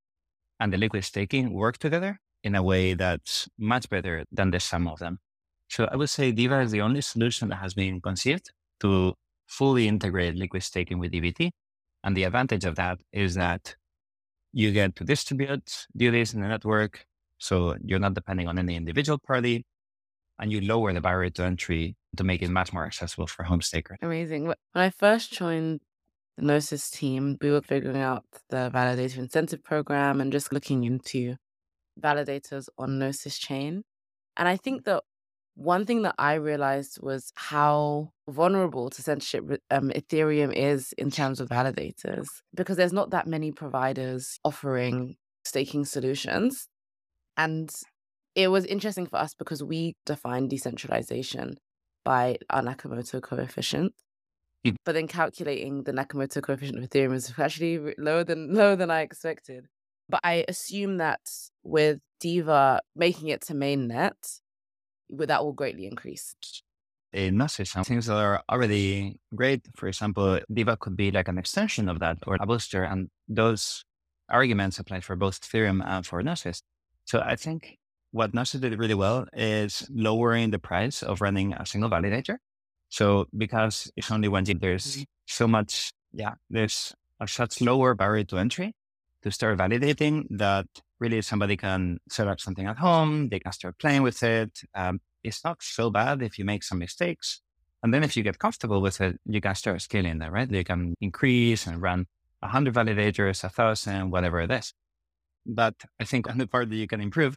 and 0.60 0.74
the 0.74 0.78
liquid 0.78 1.04
staking 1.04 1.54
work 1.54 1.78
together 1.78 2.20
in 2.44 2.56
a 2.56 2.64
way 2.64 2.94
that's 2.94 3.50
much 3.58 3.90
better 3.90 4.26
than 4.32 4.52
the 4.52 4.60
sum 4.60 4.88
of 4.88 5.00
them. 5.00 5.20
So 5.70 5.88
I 5.92 5.96
would 5.96 6.10
say 6.10 6.32
Diva 6.32 6.62
is 6.62 6.72
the 6.72 6.82
only 6.82 7.02
solution 7.02 7.50
that 7.50 7.58
has 7.58 7.74
been 7.74 8.02
conceived 8.02 8.52
to 8.82 9.14
fully 9.48 9.88
integrate 9.88 10.36
liquid 10.36 10.64
staking 10.64 11.00
with 11.00 11.12
DVT. 11.12 11.52
And 12.04 12.16
the 12.16 12.24
advantage 12.24 12.66
of 12.66 12.76
that 12.76 13.00
is 13.12 13.36
that 13.36 13.76
you 14.54 14.72
get 14.72 14.96
to 14.96 15.04
distribute 15.04 15.86
duties 15.96 16.34
in 16.34 16.42
the 16.42 16.48
network. 16.48 17.06
So 17.38 17.76
you're 17.84 18.00
not 18.00 18.14
depending 18.14 18.48
on 18.48 18.58
any 18.58 18.76
individual 18.76 19.20
party 19.20 19.66
and 20.40 20.52
you 20.52 20.62
lower 20.62 20.94
the 20.94 21.02
barrier 21.02 21.30
to 21.32 21.44
entry 21.44 21.96
to 22.16 22.24
make 22.24 22.42
it 22.42 22.50
much 22.50 22.74
more 22.74 22.86
accessible 22.86 23.28
for 23.28 23.44
home 23.44 23.62
stakers. 23.62 23.98
Amazing. 24.02 24.46
When 24.46 24.56
I 24.74 24.90
first 24.90 25.34
joined 25.34 25.82
the 26.40 26.46
Gnosis 26.46 26.90
team, 26.90 27.38
we 27.42 27.52
were 27.52 27.62
figuring 27.62 28.02
out 28.02 28.24
the 28.50 28.72
validator 28.74 29.18
incentive 29.18 29.64
program 29.64 30.22
and 30.22 30.32
just 30.32 30.54
looking 30.54 30.84
into 30.84 31.36
validators 32.02 32.70
on 32.78 33.00
Gnosis 33.00 33.38
chain. 33.38 33.84
And 34.38 34.48
I 34.48 34.58
think 34.58 34.86
that 34.86 35.04
one 35.56 35.86
thing 35.86 36.04
that 36.04 36.16
I 36.18 36.36
realized 36.36 37.00
was 37.02 37.34
how 37.36 38.12
vulnerable 38.30 38.90
to 38.90 39.02
censorship 39.02 39.62
um, 39.70 39.90
Ethereum 39.90 40.54
is 40.54 40.94
in 40.98 41.12
terms 41.12 41.42
of 41.42 41.50
validators, 41.50 42.28
because 42.56 42.78
there's 42.78 42.94
not 42.94 43.10
that 43.12 43.28
many 43.28 43.52
providers 43.52 44.40
offering 44.46 45.18
staking 45.44 45.84
solutions. 45.84 46.68
And 47.36 47.70
it 48.36 48.48
was 48.48 48.66
interesting 48.66 49.08
for 49.08 49.18
us 49.18 49.34
because 49.34 49.62
we 49.62 49.96
define 50.06 50.48
decentralization 50.48 51.58
by 52.06 52.38
our 52.50 52.62
Nakamoto 52.62 53.22
coefficient. 53.22 53.94
Mm. 54.66 54.76
But 54.86 54.94
then 54.94 55.08
calculating 55.08 55.84
the 55.84 55.94
Nakamoto 55.94 56.42
coefficient 56.42 56.78
of 56.80 56.90
Ethereum 56.90 57.14
is 57.14 57.34
actually 57.38 57.96
lower 57.98 58.24
than 58.24 58.54
lower 58.60 58.76
than 58.76 58.92
I 58.92 59.02
expected. 59.02 59.66
But 60.10 60.22
I 60.24 60.46
assume 60.48 60.98
that 60.98 61.22
with 61.64 62.00
Diva 62.20 62.82
making 62.96 63.30
it 63.30 63.42
to 63.42 63.54
mainnet, 63.54 64.40
that 65.10 65.44
will 65.44 65.54
greatly 65.54 65.86
increase. 65.86 66.36
In 67.14 67.38
Gnosis, 67.38 67.72
some 67.72 67.84
things 67.84 68.06
that 68.08 68.18
are 68.18 68.44
already 68.52 69.20
great. 69.34 69.68
For 69.76 69.88
example, 69.88 70.40
Diva 70.52 70.78
could 70.78 70.96
be 70.96 71.12
like 71.12 71.28
an 71.28 71.38
extension 71.38 71.90
of 71.90 72.00
that 72.00 72.18
or 72.28 72.38
a 72.40 72.46
booster, 72.46 72.84
and 72.84 73.10
those 73.28 73.84
arguments 74.30 74.78
apply 74.78 75.00
for 75.00 75.16
both 75.16 75.42
Ethereum 75.42 75.82
and 75.86 76.06
for 76.06 76.22
Gnosis. 76.22 76.62
So 77.06 77.20
I 77.20 77.36
think 77.36 77.78
what 78.12 78.34
Gnosis 78.34 78.62
did 78.62 78.78
really 78.78 78.94
well 78.94 79.26
is 79.34 79.88
lowering 79.92 80.52
the 80.52 80.60
price 80.60 81.02
of 81.02 81.22
running 81.22 81.54
a 81.54 81.66
single 81.66 81.90
validator. 81.90 82.38
So 82.90 83.28
because 83.38 83.92
it's 83.96 84.12
only 84.12 84.28
one 84.28 84.46
team, 84.46 84.60
there's 84.60 84.98
Mhm. 84.98 85.06
so 85.28 85.48
much, 85.48 85.92
yeah, 86.12 86.36
there's 86.50 86.94
a 87.20 87.28
such 87.28 87.62
lower 87.62 87.94
barrier 87.96 88.24
to 88.26 88.38
entry 88.38 88.74
to 89.24 89.32
start 89.32 89.58
validating 89.58 90.26
that 90.32 90.68
really 91.00 91.22
somebody 91.22 91.56
can 91.58 92.00
set 92.10 92.28
up 92.28 92.40
something 92.40 92.66
at 92.68 92.78
home. 92.78 93.30
They 93.30 93.40
can 93.40 93.52
start 93.52 93.78
playing 93.78 94.04
with 94.04 94.24
it. 94.24 94.62
Um, 94.74 95.02
it's 95.24 95.44
not 95.44 95.62
so 95.62 95.90
bad 95.90 96.22
if 96.22 96.38
you 96.40 96.46
make 96.46 96.64
some 96.64 96.80
mistakes. 96.80 97.42
And 97.84 97.94
then 97.94 98.04
if 98.04 98.18
you 98.18 98.24
get 98.24 98.40
comfortable 98.40 98.82
with 98.82 99.00
it, 99.02 99.20
you 99.26 99.40
can 99.42 99.56
start 99.56 99.82
scaling 99.82 100.20
that, 100.20 100.32
right? 100.32 100.50
You 100.52 100.64
can 100.64 100.96
increase 101.00 101.68
and 101.68 101.82
run 101.82 102.08
a 102.42 102.48
hundred 102.48 102.74
validators, 102.74 103.44
a 103.44 103.50
thousand, 103.50 104.12
whatever 104.12 104.40
it 104.42 104.52
is. 104.52 104.74
But 105.52 105.74
I 106.00 106.04
think 106.04 106.30
on 106.30 106.38
the 106.38 106.46
part 106.46 106.70
that 106.70 106.76
you 106.76 106.88
can 106.88 107.02
improve, 107.02 107.36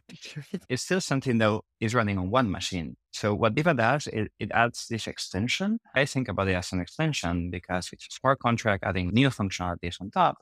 it's 0.69 0.83
still 0.83 1.01
something 1.01 1.39
that 1.39 1.61
is 1.79 1.95
running 1.95 2.19
on 2.19 2.29
one 2.29 2.51
machine. 2.51 2.95
So 3.11 3.33
what 3.33 3.55
Diva 3.55 3.73
does, 3.73 4.05
it, 4.05 4.31
it 4.37 4.51
adds 4.51 4.87
this 4.87 5.07
extension. 5.07 5.79
I 5.95 6.05
think 6.05 6.27
about 6.27 6.47
it 6.47 6.53
as 6.53 6.71
an 6.71 6.79
extension 6.79 7.49
because 7.49 7.89
it's 7.91 8.05
a 8.05 8.11
smart 8.11 8.37
contract 8.37 8.83
adding 8.83 9.09
new 9.09 9.29
functionalities 9.29 9.99
on 9.99 10.11
top. 10.11 10.37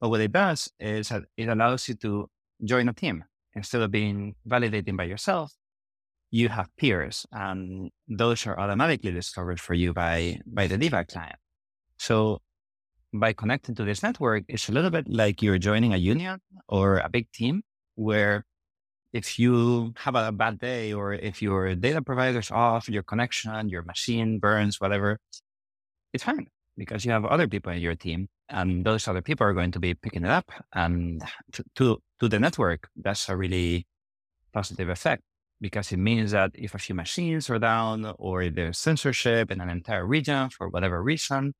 But 0.00 0.08
what 0.08 0.20
it 0.20 0.32
does 0.32 0.68
is 0.80 1.10
that 1.10 1.22
it 1.36 1.48
allows 1.48 1.88
you 1.88 1.94
to 1.94 2.28
join 2.64 2.88
a 2.88 2.92
team 2.92 3.24
instead 3.54 3.80
of 3.82 3.92
being 3.92 4.34
validating 4.48 4.96
by 4.96 5.04
yourself. 5.04 5.52
You 6.32 6.48
have 6.48 6.68
peers, 6.76 7.26
and 7.30 7.90
those 8.08 8.44
are 8.44 8.58
automatically 8.58 9.12
discovered 9.12 9.60
for 9.60 9.74
you 9.74 9.92
by 9.92 10.40
by 10.44 10.66
the 10.66 10.76
Diva 10.76 11.04
client. 11.04 11.38
So 11.96 12.42
by 13.14 13.32
connecting 13.32 13.74
to 13.76 13.84
this 13.84 14.02
network, 14.02 14.44
it's 14.48 14.68
a 14.68 14.72
little 14.72 14.90
bit 14.90 15.08
like 15.08 15.40
you're 15.40 15.58
joining 15.58 15.94
a 15.94 15.96
union 15.96 16.40
or 16.68 16.98
a 16.98 17.08
big 17.08 17.30
team 17.32 17.62
where 17.94 18.44
if 19.12 19.38
you 19.38 19.94
have 19.96 20.16
a 20.16 20.32
bad 20.32 20.58
day 20.58 20.92
or 20.92 21.14
if 21.14 21.40
your 21.40 21.76
data 21.76 22.02
provider's 22.02 22.50
off, 22.50 22.88
your 22.88 23.04
connection, 23.04 23.68
your 23.68 23.82
machine 23.82 24.40
burns, 24.40 24.80
whatever, 24.80 25.18
it's 26.12 26.24
fine 26.24 26.48
because 26.76 27.04
you 27.04 27.12
have 27.12 27.24
other 27.24 27.46
people 27.46 27.70
in 27.72 27.80
your 27.80 27.94
team 27.94 28.26
and 28.48 28.84
those 28.84 29.06
other 29.06 29.22
people 29.22 29.46
are 29.46 29.54
going 29.54 29.70
to 29.70 29.78
be 29.78 29.94
picking 29.94 30.24
it 30.24 30.30
up 30.30 30.50
and 30.74 31.22
to, 31.52 31.64
to, 31.76 32.02
to 32.18 32.28
the 32.28 32.40
network, 32.40 32.88
that's 32.96 33.28
a 33.28 33.36
really 33.36 33.86
positive 34.52 34.88
effect 34.88 35.22
because 35.60 35.92
it 35.92 35.98
means 35.98 36.32
that 36.32 36.50
if 36.54 36.74
a 36.74 36.78
few 36.78 36.96
machines 36.96 37.48
are 37.48 37.60
down 37.60 38.12
or 38.18 38.50
there's 38.50 38.76
censorship 38.76 39.52
in 39.52 39.60
an 39.60 39.70
entire 39.70 40.04
region 40.04 40.50
for 40.50 40.68
whatever 40.68 41.00
reason, 41.00 41.54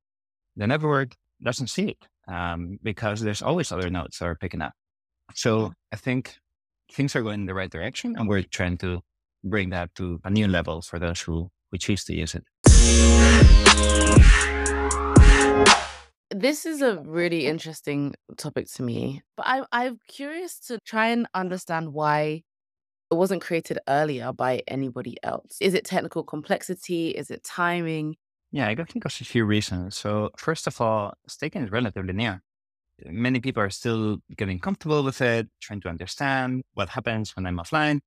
the 0.57 0.67
network 0.67 1.15
doesn't 1.43 1.67
see 1.67 1.89
it 1.89 2.07
um, 2.27 2.79
because 2.83 3.21
there's 3.21 3.41
always 3.41 3.71
other 3.71 3.89
nodes 3.89 4.19
that 4.19 4.25
are 4.25 4.35
picking 4.35 4.61
up. 4.61 4.73
So 5.33 5.73
I 5.91 5.95
think 5.95 6.35
things 6.91 7.15
are 7.15 7.21
going 7.21 7.41
in 7.41 7.45
the 7.45 7.53
right 7.53 7.69
direction 7.69 8.15
and 8.17 8.27
we're 8.27 8.43
trying 8.43 8.77
to 8.77 9.01
bring 9.43 9.69
that 9.69 9.93
to 9.95 10.19
a 10.23 10.29
new 10.29 10.47
level 10.47 10.81
for 10.81 10.99
those 10.99 11.21
who, 11.21 11.49
who 11.71 11.77
choose 11.77 12.03
to 12.05 12.13
use 12.13 12.35
it. 12.35 12.43
This 16.31 16.65
is 16.65 16.81
a 16.81 16.97
really 17.05 17.45
interesting 17.45 18.15
topic 18.37 18.67
to 18.73 18.83
me, 18.83 19.21
but 19.37 19.45
I, 19.47 19.63
I'm 19.71 19.99
curious 20.07 20.59
to 20.67 20.79
try 20.85 21.07
and 21.07 21.27
understand 21.33 21.93
why 21.93 22.43
it 23.11 23.15
wasn't 23.15 23.41
created 23.41 23.79
earlier 23.87 24.33
by 24.33 24.63
anybody 24.67 25.17
else. 25.23 25.57
Is 25.61 25.73
it 25.73 25.85
technical 25.85 26.23
complexity? 26.23 27.09
Is 27.09 27.29
it 27.29 27.43
timing? 27.43 28.15
Yeah, 28.55 28.69
I 28.69 28.75
can 28.75 28.85
think 28.85 29.03
of 29.03 29.11
a 29.11 29.25
few 29.25 29.43
reasons. 29.43 29.97
So 29.97 30.29
first 30.37 30.65
of 30.65 30.79
all, 30.79 31.13
staking 31.27 31.63
is 31.63 31.71
relatively 31.71 32.13
new. 32.13 32.35
Many 33.03 33.41
people 33.41 33.61
are 33.61 33.69
still 33.69 34.19
getting 34.37 34.59
comfortable 34.59 35.03
with 35.03 35.19
it, 35.19 35.49
trying 35.59 35.81
to 35.81 35.89
understand 35.89 36.63
what 36.73 36.87
happens 36.87 37.35
when 37.35 37.45
I'm 37.45 37.57
offline. 37.57 37.99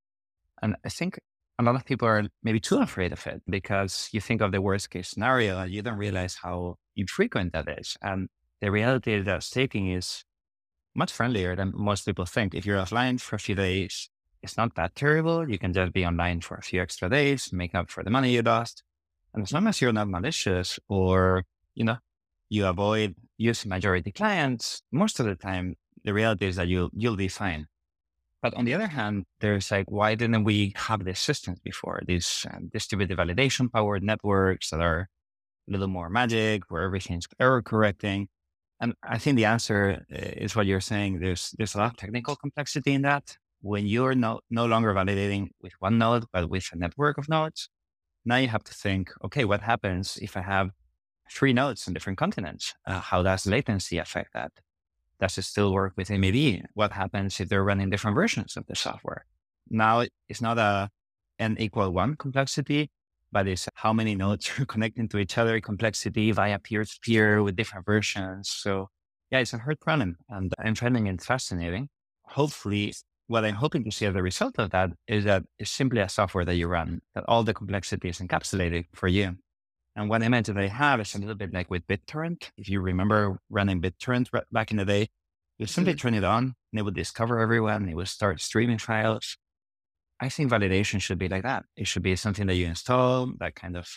And 0.62 0.74
I 0.82 0.88
think 0.88 1.20
a 1.58 1.62
lot 1.62 1.74
of 1.74 1.84
people 1.84 2.08
are 2.08 2.22
maybe 2.42 2.60
too 2.60 2.78
afraid 2.78 3.12
of 3.12 3.26
it 3.26 3.42
because 3.46 4.08
you 4.10 4.22
think 4.22 4.40
of 4.40 4.52
the 4.52 4.62
worst 4.62 4.88
case 4.88 5.10
scenario 5.10 5.58
and 5.58 5.70
you 5.70 5.82
don't 5.82 5.98
realize 5.98 6.36
how 6.42 6.76
infrequent 6.96 7.52
that 7.52 7.68
is. 7.78 7.98
And 8.00 8.30
the 8.62 8.70
reality 8.70 9.12
is 9.12 9.26
that 9.26 9.42
staking 9.42 9.90
is 9.90 10.24
much 10.94 11.12
friendlier 11.12 11.56
than 11.56 11.72
most 11.74 12.06
people 12.06 12.24
think. 12.24 12.54
If 12.54 12.64
you're 12.64 12.80
offline 12.80 13.20
for 13.20 13.36
a 13.36 13.38
few 13.38 13.54
days, 13.54 14.08
it's 14.42 14.56
not 14.56 14.76
that 14.76 14.94
terrible. 14.94 15.46
You 15.46 15.58
can 15.58 15.74
just 15.74 15.92
be 15.92 16.06
online 16.06 16.40
for 16.40 16.54
a 16.56 16.62
few 16.62 16.80
extra 16.80 17.10
days, 17.10 17.52
make 17.52 17.74
up 17.74 17.90
for 17.90 18.02
the 18.02 18.08
money 18.08 18.32
you 18.32 18.40
lost. 18.40 18.82
And 19.34 19.42
as 19.42 19.52
long 19.52 19.66
as 19.66 19.80
you're 19.80 19.92
not 19.92 20.08
malicious 20.08 20.78
or, 20.88 21.44
you 21.74 21.84
know, 21.84 21.98
you 22.48 22.66
avoid 22.66 23.14
using 23.36 23.68
majority 23.68 24.12
clients, 24.12 24.82
most 24.90 25.20
of 25.20 25.26
the 25.26 25.34
time, 25.34 25.76
the 26.04 26.12
reality 26.12 26.46
is 26.46 26.56
that 26.56 26.68
you'll, 26.68 26.90
you'll 26.94 27.16
be 27.16 27.28
fine. 27.28 27.66
But 28.40 28.54
on 28.54 28.64
the 28.64 28.74
other 28.74 28.86
hand, 28.86 29.24
there's 29.40 29.70
like, 29.70 29.90
why 29.90 30.14
didn't 30.14 30.44
we 30.44 30.72
have 30.76 31.04
these 31.04 31.18
systems 31.18 31.58
before? 31.60 32.02
These 32.06 32.46
uh, 32.48 32.58
distributed 32.72 33.18
validation 33.18 33.70
powered 33.70 34.02
networks 34.02 34.70
that 34.70 34.80
are 34.80 35.08
a 35.68 35.72
little 35.72 35.88
more 35.88 36.08
magic, 36.08 36.62
where 36.68 36.82
everything's 36.82 37.26
error 37.40 37.62
correcting. 37.62 38.28
And 38.80 38.94
I 39.02 39.18
think 39.18 39.36
the 39.36 39.44
answer 39.44 40.04
uh, 40.12 40.16
is 40.36 40.54
what 40.54 40.66
you're 40.66 40.80
saying. 40.80 41.18
There's 41.18 41.52
there's 41.58 41.74
a 41.74 41.78
lot 41.78 41.90
of 41.90 41.96
technical 41.96 42.36
complexity 42.36 42.92
in 42.94 43.02
that. 43.02 43.36
When 43.60 43.86
you're 43.86 44.14
no, 44.14 44.40
no 44.50 44.66
longer 44.66 44.94
validating 44.94 45.48
with 45.60 45.72
one 45.80 45.98
node, 45.98 46.24
but 46.32 46.48
with 46.48 46.68
a 46.72 46.76
network 46.76 47.18
of 47.18 47.28
nodes, 47.28 47.68
now 48.28 48.36
you 48.36 48.48
have 48.48 48.64
to 48.64 48.74
think, 48.74 49.10
okay, 49.24 49.44
what 49.44 49.62
happens 49.62 50.18
if 50.20 50.36
I 50.36 50.42
have 50.42 50.70
three 51.32 51.52
nodes 51.52 51.88
on 51.88 51.94
different 51.94 52.18
continents? 52.18 52.74
Uh, 52.86 53.00
how 53.00 53.22
does 53.22 53.46
latency 53.46 53.98
affect 53.98 54.34
that? 54.34 54.52
Does 55.20 55.38
it 55.38 55.42
still 55.42 55.72
work 55.72 55.94
with 55.96 56.08
MEV? 56.08 56.62
What 56.74 56.92
happens 56.92 57.40
if 57.40 57.48
they're 57.48 57.64
running 57.64 57.90
different 57.90 58.14
versions 58.14 58.56
of 58.56 58.66
the 58.66 58.76
software? 58.76 59.24
Now 59.70 60.04
it's 60.28 60.42
not 60.42 60.58
a 60.58 60.90
n 61.38 61.56
equal 61.58 61.90
one 61.90 62.16
complexity, 62.16 62.90
but 63.32 63.48
it's 63.48 63.68
how 63.74 63.92
many 63.92 64.14
nodes 64.14 64.50
are 64.58 64.66
connecting 64.66 65.08
to 65.08 65.18
each 65.18 65.38
other 65.38 65.60
complexity 65.60 66.30
via 66.32 66.58
peer 66.58 66.84
to 66.84 66.98
peer 67.02 67.42
with 67.42 67.56
different 67.56 67.86
versions. 67.86 68.50
So 68.50 68.88
yeah, 69.30 69.40
it's 69.40 69.54
a 69.54 69.58
hard 69.58 69.80
problem 69.80 70.18
and 70.28 70.52
I'm 70.58 70.74
finding 70.74 71.06
it 71.06 71.22
fascinating. 71.22 71.88
Hopefully 72.24 72.94
what 73.28 73.44
I'm 73.44 73.54
hoping 73.54 73.84
to 73.84 73.90
see 73.90 74.06
as 74.06 74.16
a 74.16 74.22
result 74.22 74.58
of 74.58 74.70
that 74.70 74.90
is 75.06 75.24
that 75.24 75.44
it's 75.58 75.70
simply 75.70 76.00
a 76.00 76.08
software 76.08 76.44
that 76.44 76.56
you 76.56 76.66
run, 76.66 77.00
that 77.14 77.24
all 77.28 77.44
the 77.44 77.54
complexity 77.54 78.08
is 78.08 78.18
encapsulated 78.18 78.86
for 78.94 79.06
you. 79.06 79.36
And 79.94 80.08
what 80.08 80.22
image 80.22 80.46
that 80.46 80.56
I 80.56 80.68
have 80.68 81.00
is 81.00 81.14
a 81.14 81.18
little 81.18 81.34
bit 81.34 81.52
like 81.52 81.70
with 81.70 81.86
BitTorrent. 81.86 82.50
If 82.56 82.68
you 82.68 82.80
remember 82.80 83.38
running 83.50 83.82
BitTorrent 83.82 84.28
back 84.50 84.70
in 84.70 84.78
the 84.78 84.84
day, 84.84 85.08
you 85.58 85.66
simply 85.66 85.92
mm-hmm. 85.92 85.98
turn 85.98 86.14
it 86.14 86.24
on 86.24 86.54
and 86.72 86.78
it 86.78 86.82
would 86.82 86.94
discover 86.94 87.38
everyone. 87.40 87.88
It 87.88 87.96
would 87.96 88.08
start 88.08 88.40
streaming 88.40 88.78
files. 88.78 89.36
I 90.20 90.28
think 90.30 90.50
validation 90.50 91.00
should 91.00 91.18
be 91.18 91.28
like 91.28 91.42
that. 91.42 91.64
It 91.76 91.86
should 91.86 92.02
be 92.02 92.16
something 92.16 92.46
that 92.46 92.54
you 92.54 92.66
install 92.66 93.32
that 93.40 93.54
kind 93.54 93.76
of 93.76 93.88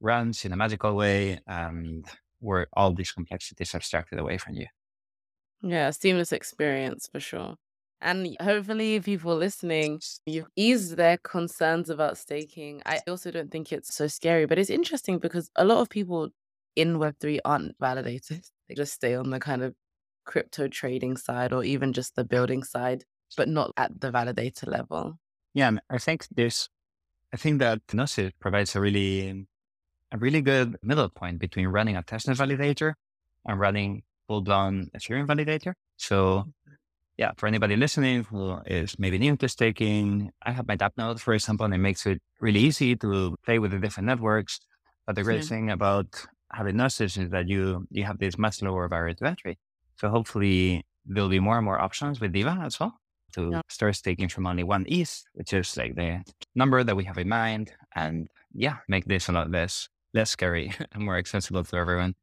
runs 0.00 0.44
in 0.44 0.52
a 0.52 0.56
magical 0.56 0.94
way 0.94 1.40
and 1.46 2.06
where 2.38 2.68
all 2.74 2.94
these 2.94 3.12
complexities 3.12 3.74
are 3.74 3.78
abstracted 3.78 4.18
away 4.18 4.38
from 4.38 4.54
you. 4.54 4.66
Yeah, 5.62 5.90
seamless 5.90 6.32
experience 6.32 7.08
for 7.10 7.20
sure. 7.20 7.56
And 8.02 8.36
hopefully, 8.40 8.98
people 9.00 9.36
listening, 9.36 10.00
you've 10.24 10.48
eased 10.56 10.96
their 10.96 11.18
concerns 11.18 11.90
about 11.90 12.16
staking. 12.16 12.82
I 12.86 13.00
also 13.06 13.30
don't 13.30 13.50
think 13.50 13.72
it's 13.72 13.94
so 13.94 14.06
scary, 14.06 14.46
but 14.46 14.58
it's 14.58 14.70
interesting 14.70 15.18
because 15.18 15.50
a 15.56 15.64
lot 15.64 15.80
of 15.80 15.90
people 15.90 16.30
in 16.76 16.98
Web3 16.98 17.40
aren't 17.44 17.78
validators. 17.78 18.50
They 18.68 18.76
just 18.76 18.92
stay 18.92 19.16
on 19.16 19.30
the 19.30 19.40
kind 19.40 19.64
of 19.64 19.74
crypto 20.24 20.68
trading 20.68 21.16
side 21.16 21.52
or 21.52 21.64
even 21.64 21.92
just 21.92 22.14
the 22.14 22.24
building 22.24 22.62
side, 22.62 23.02
but 23.36 23.48
not 23.48 23.72
at 23.76 24.00
the 24.00 24.12
validator 24.12 24.68
level. 24.68 25.18
Yeah, 25.54 25.72
I 25.90 25.98
think 25.98 26.28
there's 26.30 26.68
I 27.32 27.36
think 27.36 27.60
that 27.60 27.80
Gnosis 27.92 28.32
provides 28.40 28.74
a 28.74 28.80
really, 28.80 29.30
um, 29.30 29.46
a 30.12 30.18
really 30.18 30.42
good 30.42 30.76
middle 30.82 31.08
point 31.08 31.38
between 31.38 31.68
running 31.68 31.96
a 31.96 32.02
testnet 32.02 32.36
validator 32.36 32.94
and 33.46 33.60
running 33.60 34.02
full 34.26 34.40
blown 34.40 34.90
Ethereum 34.96 35.26
validator. 35.26 35.74
So 35.96 36.52
yeah, 37.20 37.32
for 37.36 37.46
anybody 37.46 37.76
listening 37.76 38.24
who 38.24 38.56
is 38.64 38.98
maybe 38.98 39.18
new 39.18 39.36
to 39.36 39.46
staking, 39.46 40.30
I 40.42 40.52
have 40.52 40.66
my 40.66 40.74
DAppNode, 40.74 41.20
for 41.20 41.34
example, 41.34 41.66
and 41.66 41.74
it 41.74 41.78
makes 41.78 42.06
it 42.06 42.18
really 42.40 42.60
easy 42.60 42.96
to 42.96 43.36
play 43.44 43.58
with 43.58 43.72
the 43.72 43.78
different 43.78 44.06
networks. 44.06 44.58
But 45.06 45.16
the 45.16 45.22
great 45.22 45.42
mm-hmm. 45.42 45.54
thing 45.54 45.70
about 45.70 46.06
having 46.50 46.78
Gnosis 46.78 47.18
is 47.18 47.28
that 47.28 47.46
you 47.46 47.86
you 47.90 48.04
have 48.04 48.18
this 48.18 48.38
much 48.38 48.62
lower 48.62 48.88
barrier 48.88 49.12
to 49.16 49.26
entry. 49.26 49.58
So 49.96 50.08
hopefully 50.08 50.82
there'll 51.04 51.28
be 51.28 51.40
more 51.40 51.58
and 51.58 51.64
more 51.66 51.78
options 51.78 52.22
with 52.22 52.32
Diva 52.32 52.56
as 52.62 52.80
well 52.80 52.94
to 53.34 53.50
yeah. 53.52 53.60
start 53.68 53.96
staking 53.96 54.30
from 54.30 54.46
only 54.46 54.64
one 54.64 54.86
ETH, 54.88 55.22
which 55.34 55.52
is 55.52 55.76
like 55.76 55.96
the 55.96 56.22
number 56.54 56.82
that 56.82 56.96
we 56.96 57.04
have 57.04 57.18
in 57.18 57.28
mind. 57.28 57.70
And 57.94 58.28
yeah, 58.54 58.76
make 58.88 59.04
this 59.04 59.28
a 59.28 59.32
lot 59.32 59.50
less 59.50 59.90
less 60.14 60.30
scary 60.30 60.72
and 60.92 61.04
more 61.04 61.18
accessible 61.18 61.64
to 61.64 61.76
everyone. 61.76 62.14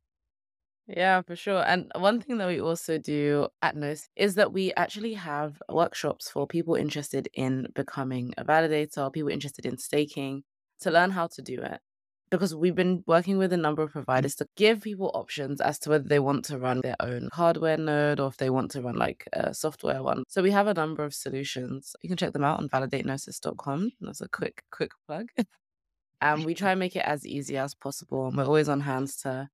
Yeah, 0.88 1.22
for 1.22 1.36
sure. 1.36 1.64
And 1.68 1.92
one 1.96 2.22
thing 2.22 2.38
that 2.38 2.48
we 2.48 2.62
also 2.62 2.98
do 2.98 3.50
at 3.62 3.76
Gnosis 3.76 4.08
is 4.16 4.36
that 4.36 4.54
we 4.54 4.74
actually 4.76 5.16
have 5.16 5.62
workshops 5.70 6.30
for 6.30 6.48
people 6.48 6.76
interested 6.76 7.28
in 7.34 7.68
becoming 7.76 8.34
a 8.38 8.46
validator, 8.46 9.00
or 9.00 9.12
people 9.12 9.30
interested 9.30 9.66
in 9.66 9.78
staking 9.78 10.44
to 10.80 10.92
learn 10.92 11.12
how 11.12 11.28
to 11.28 11.42
do 11.42 11.62
it. 11.62 11.82
Because 12.30 12.56
we've 12.56 12.76
been 12.76 13.04
working 13.06 13.38
with 13.38 13.52
a 13.52 13.58
number 13.58 13.82
of 13.82 13.90
mm. 13.90 13.94
providers 13.94 14.36
to 14.36 14.48
give 14.56 14.82
people 14.82 15.12
options 15.14 15.60
as 15.60 15.78
to 15.80 15.90
whether 15.90 16.08
they 16.08 16.20
want 16.20 16.46
to 16.46 16.58
run 16.58 16.82
their 16.82 16.96
own 17.02 17.30
hardware 17.34 17.78
node 17.78 18.20
or 18.22 18.28
if 18.28 18.38
they 18.38 18.50
want 18.50 18.72
to 18.72 18.82
run 18.82 18.96
like 18.96 19.28
a 19.34 19.54
software 19.54 20.02
one. 20.02 20.24
So 20.30 20.42
we 20.42 20.52
have 20.52 20.68
a 20.68 20.74
number 20.74 21.04
of 21.04 21.14
solutions. 21.14 21.96
You 22.02 22.10
can 22.10 22.18
check 22.18 22.32
them 22.32 22.44
out 22.44 22.60
on 22.60 22.70
validategnosis.com. 22.70 23.92
That's 24.02 24.22
a 24.22 24.30
quick, 24.30 24.64
quick 24.72 24.92
plug. 25.06 25.28
and 26.22 26.46
we 26.46 26.54
try 26.54 26.72
and 26.72 26.80
make 26.80 26.96
it 26.96 27.06
as 27.06 27.26
easy 27.26 27.58
as 27.58 27.76
possible. 27.76 28.28
And 28.28 28.38
we're 28.38 28.46
always 28.46 28.70
on 28.70 28.82
hands 28.82 29.18
to 29.18 29.50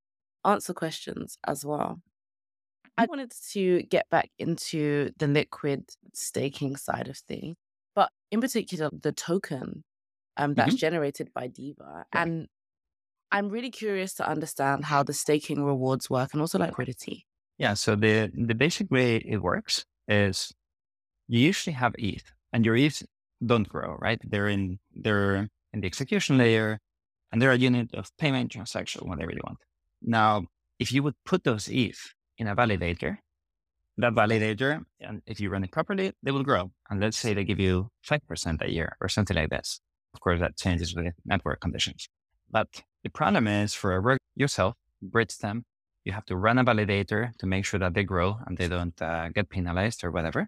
answer 0.45 0.73
questions 0.73 1.37
as 1.45 1.65
well. 1.65 1.99
I 2.97 3.05
wanted 3.05 3.33
to 3.51 3.83
get 3.83 4.09
back 4.09 4.29
into 4.37 5.11
the 5.17 5.27
liquid 5.27 5.89
staking 6.13 6.75
side 6.75 7.07
of 7.07 7.17
things, 7.17 7.55
but 7.95 8.09
in 8.31 8.39
particular, 8.39 8.89
the 8.91 9.11
token 9.11 9.83
um, 10.37 10.53
that's 10.53 10.69
mm-hmm. 10.69 10.77
generated 10.77 11.29
by 11.33 11.47
Diva. 11.47 12.05
And 12.11 12.47
I'm 13.31 13.49
really 13.49 13.71
curious 13.71 14.13
to 14.15 14.29
understand 14.29 14.85
how 14.85 15.03
the 15.03 15.13
staking 15.13 15.63
rewards 15.63 16.09
work 16.09 16.33
and 16.33 16.41
also 16.41 16.59
liquidity. 16.59 17.25
Yeah. 17.57 17.73
So 17.73 17.95
the, 17.95 18.31
the 18.33 18.55
basic 18.55 18.91
way 18.91 19.17
it 19.17 19.37
works 19.37 19.85
is 20.07 20.51
you 21.27 21.39
usually 21.39 21.73
have 21.73 21.95
ETH 21.97 22.31
and 22.51 22.65
your 22.65 22.75
ETH 22.75 23.03
don't 23.43 23.67
grow, 23.67 23.97
right? 23.99 24.19
They're 24.23 24.49
in, 24.49 24.79
they're 24.93 25.49
in 25.71 25.81
the 25.81 25.87
execution 25.87 26.37
layer 26.37 26.79
and 27.31 27.41
they're 27.41 27.51
a 27.51 27.57
unit 27.57 27.93
of 27.95 28.15
payment 28.17 28.51
transaction, 28.51 29.07
whatever 29.07 29.31
you 29.31 29.41
want. 29.43 29.57
Now, 30.03 30.45
if 30.79 30.91
you 30.91 31.01
would 31.03 31.15
put 31.25 31.43
those 31.43 31.67
ETH 31.69 32.13
in 32.37 32.47
a 32.47 32.55
validator, 32.55 33.17
that 33.97 34.13
validator, 34.13 34.83
and 34.99 35.21
if 35.25 35.39
you 35.39 35.49
run 35.49 35.63
it 35.63 35.71
properly, 35.71 36.11
they 36.21 36.31
will 36.31 36.43
grow. 36.43 36.71
And 36.89 36.99
let's 36.99 37.17
say 37.17 37.33
they 37.33 37.43
give 37.43 37.59
you 37.59 37.89
5% 38.07 38.61
a 38.61 38.71
year 38.71 38.97
or 38.99 39.07
something 39.07 39.35
like 39.35 39.49
this. 39.49 39.79
Of 40.13 40.19
course, 40.19 40.39
that 40.39 40.57
changes 40.57 40.95
with 40.95 41.13
network 41.25 41.61
conditions. 41.61 42.07
But 42.49 42.67
the 43.03 43.09
problem 43.09 43.47
is 43.47 43.73
for 43.73 43.97
a 43.97 44.17
yourself, 44.35 44.75
bridge 45.01 45.37
them, 45.37 45.63
you 46.05 46.11
have 46.11 46.25
to 46.25 46.35
run 46.35 46.57
a 46.57 46.65
validator 46.65 47.35
to 47.37 47.45
make 47.45 47.65
sure 47.65 47.79
that 47.79 47.93
they 47.93 48.03
grow 48.03 48.37
and 48.45 48.57
they 48.57 48.67
don't 48.67 48.99
uh, 49.01 49.29
get 49.29 49.49
penalized 49.49 50.03
or 50.03 50.11
whatever. 50.11 50.47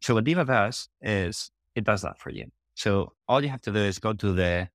So 0.00 0.14
what 0.14 0.24
Diva 0.24 0.44
does 0.44 0.88
is 1.00 1.50
it 1.74 1.84
does 1.84 2.02
that 2.02 2.18
for 2.20 2.30
you. 2.30 2.46
So 2.74 3.12
all 3.26 3.42
you 3.42 3.48
have 3.48 3.62
to 3.62 3.72
do 3.72 3.80
is 3.80 3.98
go 3.98 4.12
to 4.12 4.32
the 4.32 4.68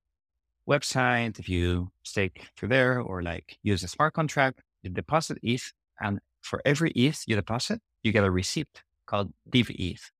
website, 0.68 1.38
if 1.38 1.48
you 1.48 1.90
stake 2.02 2.48
through 2.56 2.68
there 2.68 3.00
or 3.00 3.22
like 3.22 3.58
use 3.62 3.82
a 3.82 3.88
smart 3.88 4.14
contract, 4.14 4.60
you 4.82 4.90
deposit 4.90 5.38
ETH. 5.42 5.72
And 6.00 6.20
for 6.40 6.60
every 6.64 6.90
ETH 6.92 7.24
you 7.26 7.36
deposit, 7.36 7.80
you 8.02 8.12
get 8.12 8.24
a 8.24 8.30
receipt 8.30 8.82
called 9.06 9.32
divETH. 9.48 10.10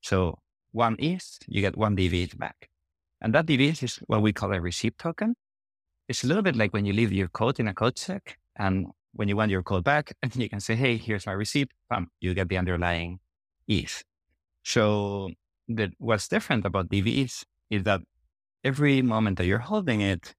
So 0.00 0.38
one 0.72 0.96
ETH, 0.98 1.38
you 1.46 1.60
get 1.60 1.76
one 1.76 1.94
divETH 1.94 2.38
back. 2.38 2.68
And 3.20 3.34
that 3.34 3.46
divETH 3.46 3.82
is 3.82 3.96
what 4.06 4.22
we 4.22 4.32
call 4.32 4.52
a 4.52 4.60
receipt 4.60 4.96
token. 4.98 5.34
It's 6.08 6.24
a 6.24 6.26
little 6.26 6.42
bit 6.42 6.56
like 6.56 6.72
when 6.72 6.84
you 6.84 6.92
leave 6.92 7.12
your 7.12 7.28
code 7.28 7.60
in 7.60 7.68
a 7.68 7.74
code 7.74 7.96
check 7.96 8.38
and 8.56 8.86
when 9.12 9.28
you 9.28 9.36
want 9.36 9.50
your 9.50 9.62
code 9.62 9.84
back, 9.84 10.12
and 10.22 10.34
you 10.42 10.48
can 10.48 10.60
say, 10.60 10.74
hey, 10.74 10.96
here's 10.96 11.26
my 11.26 11.32
receipt, 11.32 11.70
bam, 11.88 12.08
you 12.20 12.34
get 12.34 12.48
the 12.48 12.58
underlying 12.58 13.18
ETH. 13.68 14.02
So 14.62 15.30
the, 15.68 15.92
what's 15.98 16.28
different 16.28 16.64
about 16.64 16.88
ETH 16.90 17.44
is 17.70 17.82
that 17.84 18.00
every 18.64 19.02
moment 19.02 19.38
that 19.38 19.46
you're 19.46 19.58
holding 19.58 20.00
it, 20.00 20.34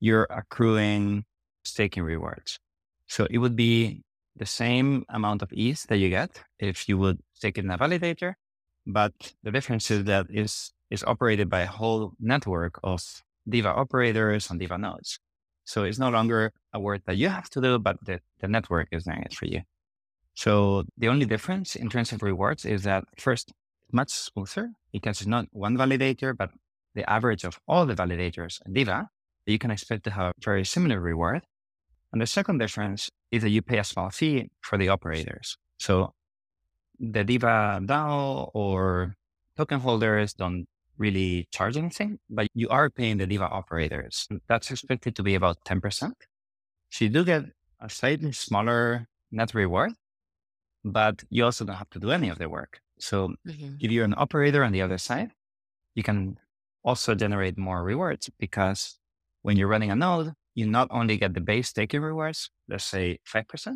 you're 0.00 0.26
accruing 0.30 1.24
staking 1.64 2.02
rewards. 2.02 2.58
So 3.06 3.26
it 3.30 3.38
would 3.38 3.56
be 3.56 4.02
the 4.36 4.46
same 4.46 5.04
amount 5.08 5.42
of 5.42 5.52
ETH 5.52 5.86
that 5.88 5.98
you 5.98 6.08
get 6.08 6.42
if 6.58 6.88
you 6.88 6.98
would 6.98 7.18
stake 7.34 7.58
it 7.58 7.64
in 7.64 7.70
a 7.70 7.78
validator. 7.78 8.34
But 8.86 9.12
the 9.42 9.50
difference 9.50 9.90
is 9.90 10.04
that 10.04 10.26
is 10.30 10.72
is 10.90 11.04
operated 11.04 11.50
by 11.50 11.60
a 11.60 11.66
whole 11.66 12.14
network 12.18 12.80
of 12.82 13.02
Diva 13.48 13.68
operators 13.68 14.50
and 14.50 14.58
Diva 14.58 14.78
nodes. 14.78 15.18
So 15.64 15.84
it's 15.84 15.98
no 15.98 16.08
longer 16.08 16.52
a 16.72 16.80
work 16.80 17.02
that 17.04 17.18
you 17.18 17.28
have 17.28 17.50
to 17.50 17.60
do, 17.60 17.78
but 17.78 18.02
the, 18.02 18.20
the 18.40 18.48
network 18.48 18.88
is 18.90 19.04
doing 19.04 19.22
it 19.22 19.34
for 19.34 19.44
you. 19.44 19.60
So 20.34 20.84
the 20.96 21.08
only 21.08 21.26
difference 21.26 21.76
in 21.76 21.90
terms 21.90 22.12
of 22.12 22.22
rewards 22.22 22.64
is 22.64 22.84
that 22.84 23.04
first, 23.18 23.52
much 23.92 24.10
smoother 24.10 24.70
because 24.92 25.20
it's 25.20 25.26
not 25.26 25.46
one 25.52 25.76
validator, 25.76 26.36
but 26.36 26.50
the 26.98 27.08
average 27.08 27.44
of 27.44 27.54
all 27.68 27.86
the 27.86 27.94
validators 27.94 28.54
in 28.66 28.72
Diva, 28.74 29.08
you 29.46 29.58
can 29.58 29.70
expect 29.70 30.02
to 30.04 30.10
have 30.10 30.26
a 30.30 30.32
very 30.42 30.64
similar 30.64 31.00
reward. 31.00 31.42
And 32.12 32.20
the 32.20 32.26
second 32.26 32.58
difference 32.58 33.08
is 33.30 33.42
that 33.42 33.50
you 33.50 33.62
pay 33.62 33.78
a 33.78 33.84
small 33.84 34.10
fee 34.10 34.50
for 34.62 34.76
the 34.76 34.88
operators. 34.88 35.56
So 35.78 36.12
the 36.98 37.22
Diva 37.22 37.80
DAO 37.84 38.50
or 38.52 39.14
token 39.56 39.80
holders 39.80 40.34
don't 40.34 40.66
really 40.96 41.46
charge 41.52 41.76
anything, 41.76 42.18
but 42.28 42.48
you 42.54 42.68
are 42.68 42.90
paying 42.90 43.18
the 43.18 43.26
Diva 43.26 43.48
operators. 43.60 44.26
That's 44.48 44.70
expected 44.70 45.14
to 45.16 45.22
be 45.22 45.34
about 45.36 45.58
10%. 45.64 46.12
So 46.90 47.04
you 47.04 47.10
do 47.10 47.24
get 47.24 47.44
a 47.80 47.88
slightly 47.88 48.32
smaller 48.32 49.06
net 49.30 49.54
reward, 49.54 49.92
but 50.84 51.22
you 51.30 51.44
also 51.44 51.64
don't 51.64 51.76
have 51.76 51.90
to 51.90 52.00
do 52.00 52.10
any 52.10 52.28
of 52.28 52.38
the 52.38 52.48
work. 52.48 52.80
So 52.98 53.28
mm-hmm. 53.46 53.74
if 53.78 53.90
you're 53.92 54.04
an 54.04 54.14
operator 54.16 54.64
on 54.64 54.72
the 54.72 54.82
other 54.82 54.98
side, 54.98 55.30
you 55.94 56.02
can 56.02 56.38
also 56.88 57.14
generate 57.14 57.58
more 57.58 57.84
rewards 57.84 58.30
because 58.38 58.98
when 59.42 59.58
you're 59.58 59.68
running 59.74 59.90
a 59.90 59.96
node, 59.96 60.32
you 60.54 60.66
not 60.66 60.88
only 60.90 61.18
get 61.18 61.34
the 61.34 61.40
base 61.40 61.68
staking 61.68 62.00
rewards, 62.00 62.50
let's 62.66 62.84
say 62.84 63.18
5%, 63.30 63.74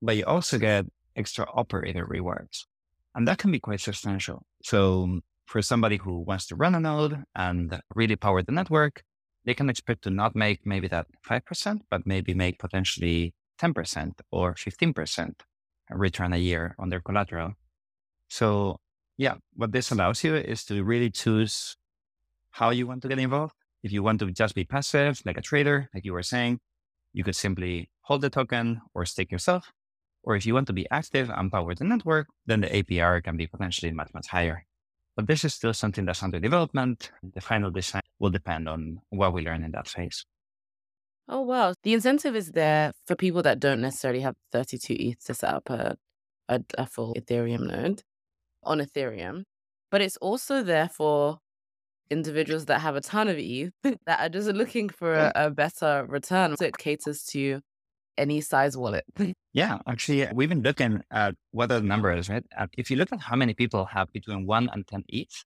but 0.00 0.16
you 0.16 0.24
also 0.24 0.56
get 0.58 0.86
extra 1.14 1.46
operator 1.52 2.06
rewards. 2.06 2.66
And 3.14 3.28
that 3.28 3.38
can 3.38 3.50
be 3.52 3.60
quite 3.60 3.80
substantial. 3.80 4.46
So 4.62 5.20
for 5.44 5.60
somebody 5.60 5.98
who 5.98 6.20
wants 6.20 6.46
to 6.46 6.56
run 6.56 6.74
a 6.74 6.80
node 6.80 7.22
and 7.34 7.80
really 7.94 8.16
power 8.16 8.42
the 8.42 8.52
network, 8.52 9.02
they 9.44 9.54
can 9.54 9.68
expect 9.68 10.02
to 10.04 10.10
not 10.10 10.34
make 10.34 10.60
maybe 10.64 10.88
that 10.88 11.06
5%, 11.28 11.80
but 11.90 12.06
maybe 12.06 12.32
make 12.32 12.58
potentially 12.58 13.34
10% 13.60 14.12
or 14.30 14.54
15% 14.54 15.32
return 15.90 16.32
a 16.32 16.38
year 16.38 16.74
on 16.78 16.88
their 16.88 17.00
collateral. 17.00 17.52
So 18.28 18.78
yeah, 19.18 19.34
what 19.54 19.72
this 19.72 19.90
allows 19.90 20.24
you 20.24 20.34
is 20.34 20.64
to 20.66 20.82
really 20.82 21.10
choose 21.10 21.76
how 22.50 22.70
you 22.70 22.86
want 22.86 23.02
to 23.02 23.08
get 23.08 23.18
involved. 23.18 23.54
If 23.82 23.92
you 23.92 24.02
want 24.02 24.18
to 24.20 24.30
just 24.30 24.54
be 24.54 24.64
passive, 24.64 25.20
like 25.24 25.38
a 25.38 25.42
trader, 25.42 25.88
like 25.94 26.04
you 26.04 26.12
were 26.12 26.22
saying, 26.22 26.60
you 27.12 27.24
could 27.24 27.36
simply 27.36 27.90
hold 28.02 28.22
the 28.22 28.30
token 28.30 28.80
or 28.94 29.04
stake 29.04 29.30
yourself. 29.30 29.72
Or 30.24 30.36
if 30.36 30.44
you 30.44 30.54
want 30.54 30.66
to 30.66 30.72
be 30.72 30.86
active 30.90 31.30
and 31.30 31.50
power 31.50 31.74
the 31.74 31.84
network, 31.84 32.26
then 32.46 32.60
the 32.60 32.68
APR 32.68 33.22
can 33.22 33.36
be 33.36 33.46
potentially 33.46 33.92
much, 33.92 34.12
much 34.12 34.26
higher. 34.28 34.64
But 35.16 35.26
this 35.26 35.44
is 35.44 35.54
still 35.54 35.72
something 35.72 36.04
that's 36.04 36.22
under 36.22 36.38
development. 36.38 37.10
The 37.22 37.40
final 37.40 37.70
design 37.70 38.02
will 38.18 38.30
depend 38.30 38.68
on 38.68 39.00
what 39.10 39.32
we 39.32 39.42
learn 39.42 39.64
in 39.64 39.72
that 39.72 39.88
phase. 39.88 40.24
Oh, 41.28 41.42
well, 41.42 41.74
the 41.82 41.92
incentive 41.92 42.34
is 42.34 42.52
there 42.52 42.92
for 43.06 43.14
people 43.14 43.42
that 43.42 43.60
don't 43.60 43.80
necessarily 43.80 44.20
have 44.20 44.36
32 44.52 44.94
ETH 44.98 45.24
to 45.26 45.34
set 45.34 45.52
up 45.52 45.70
a, 45.70 45.96
a, 46.48 46.60
a 46.78 46.86
full 46.86 47.14
Ethereum 47.14 47.66
node 47.66 48.02
on 48.62 48.78
Ethereum. 48.80 49.42
But 49.90 50.00
it's 50.00 50.16
also 50.18 50.62
there 50.62 50.88
for 50.88 51.38
individuals 52.10 52.66
that 52.66 52.80
have 52.80 52.96
a 52.96 53.00
ton 53.00 53.28
of 53.28 53.36
ETH 53.38 53.72
that 53.82 54.20
are 54.20 54.28
just 54.28 54.48
looking 54.48 54.88
for 54.88 55.14
a, 55.14 55.32
a 55.34 55.50
better 55.50 56.06
return. 56.08 56.56
So 56.56 56.64
it 56.64 56.78
caters 56.78 57.24
to 57.32 57.60
any 58.16 58.40
size 58.40 58.76
wallet. 58.76 59.04
Yeah, 59.54 59.78
actually, 59.88 60.24
uh, 60.24 60.32
we've 60.34 60.48
been 60.48 60.62
looking 60.62 61.02
at 61.10 61.30
uh, 61.30 61.32
what 61.50 61.70
the 61.70 61.80
number 61.80 62.12
is, 62.12 62.28
right? 62.28 62.44
Uh, 62.56 62.68
if 62.74 62.92
you 62.92 62.96
look 62.96 63.12
at 63.12 63.20
how 63.20 63.34
many 63.34 63.54
people 63.54 63.86
have 63.86 64.12
between 64.12 64.46
one 64.46 64.68
and 64.72 64.86
10 64.86 65.02
ETH, 65.08 65.44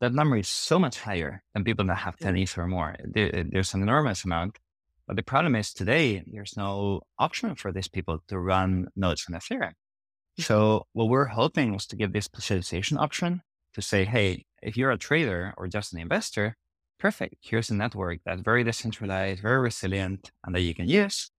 that 0.00 0.12
number 0.12 0.36
is 0.36 0.48
so 0.48 0.80
much 0.80 0.98
higher 0.98 1.44
than 1.54 1.62
people 1.62 1.86
that 1.86 1.94
have 1.94 2.16
10 2.16 2.34
mm. 2.34 2.42
ETH 2.42 2.58
or 2.58 2.66
more. 2.66 2.96
There, 3.04 3.44
there's 3.48 3.72
an 3.74 3.82
enormous 3.82 4.24
amount. 4.24 4.58
But 5.06 5.14
the 5.14 5.22
problem 5.22 5.54
is 5.54 5.72
today, 5.72 6.24
there's 6.26 6.56
no 6.56 7.02
option 7.20 7.54
for 7.54 7.70
these 7.70 7.86
people 7.86 8.18
to 8.28 8.38
run 8.38 8.88
nodes 8.96 9.26
on 9.28 9.38
Ethereum. 9.38 9.68
Mm-hmm. 9.68 10.42
So 10.42 10.86
what 10.92 11.08
we're 11.08 11.26
hoping 11.26 11.72
was 11.72 11.86
to 11.88 11.96
give 11.96 12.12
this 12.12 12.24
specialization 12.24 12.98
option 12.98 13.42
to 13.74 13.82
say, 13.82 14.04
hey, 14.04 14.44
if 14.62 14.76
you're 14.76 14.90
a 14.90 14.98
trader 14.98 15.52
or 15.56 15.66
just 15.68 15.92
an 15.92 16.00
investor, 16.00 16.56
perfect. 16.98 17.36
Here's 17.40 17.70
a 17.70 17.74
network 17.74 18.20
that's 18.24 18.42
very 18.42 18.64
decentralized, 18.64 19.42
very 19.42 19.60
resilient, 19.60 20.30
and 20.44 20.54
that 20.54 20.60
you 20.60 20.74
can 20.74 20.88
use. 20.88 21.30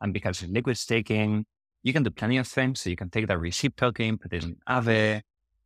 And 0.00 0.12
because 0.12 0.42
it's 0.42 0.52
liquid 0.52 0.76
staking, 0.76 1.46
you 1.82 1.92
can 1.92 2.02
do 2.02 2.10
plenty 2.10 2.36
of 2.38 2.46
things. 2.46 2.80
So 2.80 2.90
you 2.90 2.96
can 2.96 3.10
take 3.10 3.26
that 3.28 3.38
receipt 3.38 3.76
token, 3.76 4.18
put 4.18 4.32
it 4.32 4.44
in 4.44 4.56
Aave, 4.68 5.22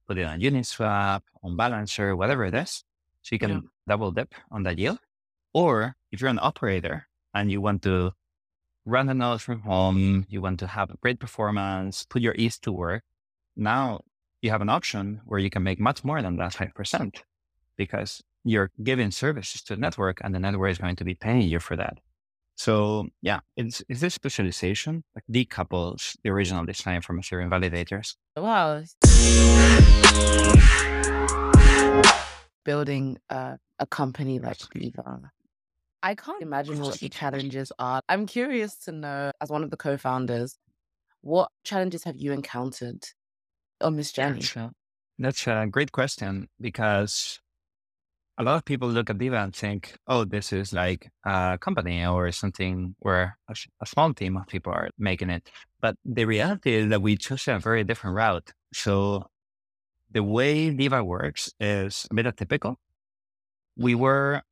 put 0.06 0.18
it 0.18 0.24
on 0.24 0.40
Uniswap, 0.40 1.22
on 1.42 1.56
Balancer, 1.56 2.14
whatever 2.14 2.44
it 2.44 2.54
is. 2.54 2.84
So 3.22 3.34
you 3.34 3.38
can 3.38 3.50
yeah. 3.50 3.60
double 3.88 4.12
dip 4.12 4.34
on 4.50 4.62
that 4.62 4.78
yield. 4.78 4.98
Or 5.52 5.96
if 6.12 6.20
you're 6.20 6.30
an 6.30 6.38
operator 6.40 7.08
and 7.34 7.50
you 7.50 7.60
want 7.60 7.82
to 7.82 8.12
run 8.84 9.06
the 9.06 9.14
nodes 9.14 9.42
from 9.42 9.60
home, 9.60 10.26
you 10.28 10.40
want 10.40 10.60
to 10.60 10.66
have 10.66 10.90
a 10.90 10.96
great 10.98 11.18
performance, 11.18 12.06
put 12.08 12.22
your 12.22 12.34
ETH 12.38 12.60
to 12.62 12.72
work, 12.72 13.02
now 13.56 14.00
you 14.42 14.50
have 14.50 14.62
an 14.62 14.68
option 14.68 15.20
where 15.24 15.38
you 15.38 15.50
can 15.50 15.62
make 15.62 15.78
much 15.78 16.04
more 16.04 16.20
than 16.22 16.36
that 16.36 16.52
5% 16.52 17.22
because 17.76 18.22
you're 18.44 18.70
giving 18.82 19.10
services 19.10 19.62
to 19.62 19.74
the 19.74 19.80
network 19.80 20.20
and 20.22 20.34
the 20.34 20.38
network 20.38 20.70
is 20.70 20.78
going 20.78 20.96
to 20.96 21.04
be 21.04 21.14
paying 21.14 21.42
you 21.42 21.58
for 21.58 21.76
that. 21.76 21.98
So 22.56 23.08
yeah, 23.22 23.40
it's, 23.56 23.82
it's 23.88 24.00
this 24.00 24.14
specialization 24.14 25.04
like 25.14 25.24
decouples 25.30 26.16
the 26.22 26.30
original 26.30 26.64
design 26.64 27.00
from 27.02 27.20
Ethereum 27.20 27.50
validators. 27.50 28.16
Wow. 28.36 28.82
Building 32.64 33.18
a, 33.28 33.58
a 33.78 33.86
company 33.86 34.38
like 34.38 34.58
Diva. 34.74 35.30
I 36.02 36.14
can't 36.14 36.42
imagine 36.42 36.80
what 36.80 36.98
the 36.98 37.10
challenges 37.10 37.72
are. 37.78 38.00
I'm 38.08 38.26
curious 38.26 38.74
to 38.84 38.92
know, 38.92 39.32
as 39.40 39.50
one 39.50 39.62
of 39.62 39.70
the 39.70 39.76
co-founders, 39.76 40.56
what 41.20 41.50
challenges 41.64 42.04
have 42.04 42.16
you 42.16 42.32
encountered 42.32 43.04
on 43.80 43.96
this 43.96 44.12
journey? 44.12 44.40
That's 45.18 45.46
a 45.46 45.66
great 45.70 45.92
question 45.92 46.48
because 46.60 47.40
a 48.38 48.42
lot 48.42 48.56
of 48.56 48.64
people 48.64 48.88
look 48.88 49.10
at 49.10 49.18
Diva 49.18 49.36
and 49.36 49.54
think, 49.54 49.94
oh, 50.06 50.24
this 50.24 50.50
is 50.50 50.72
like 50.72 51.10
a 51.26 51.58
company 51.60 52.06
or 52.06 52.32
something 52.32 52.94
where 53.00 53.36
a, 53.48 53.54
a, 53.82 53.86
small 53.86 54.14
team 54.14 54.38
of 54.38 54.46
people 54.46 54.72
are 54.72 54.88
making 54.98 55.28
it. 55.28 55.50
But 55.82 55.96
the 56.06 56.24
reality 56.24 56.72
is 56.72 56.88
that 56.88 57.02
we 57.02 57.18
chose 57.18 57.46
a 57.48 57.58
very 57.58 57.84
different 57.84 58.16
route. 58.16 58.50
So 58.72 59.26
the 60.10 60.22
way 60.22 60.70
Diva 60.70 61.04
works 61.04 61.52
is 61.60 62.06
a 62.10 62.14
bit 62.14 62.24
atypical. 62.24 62.76
We 63.76 63.94
were 63.94 64.42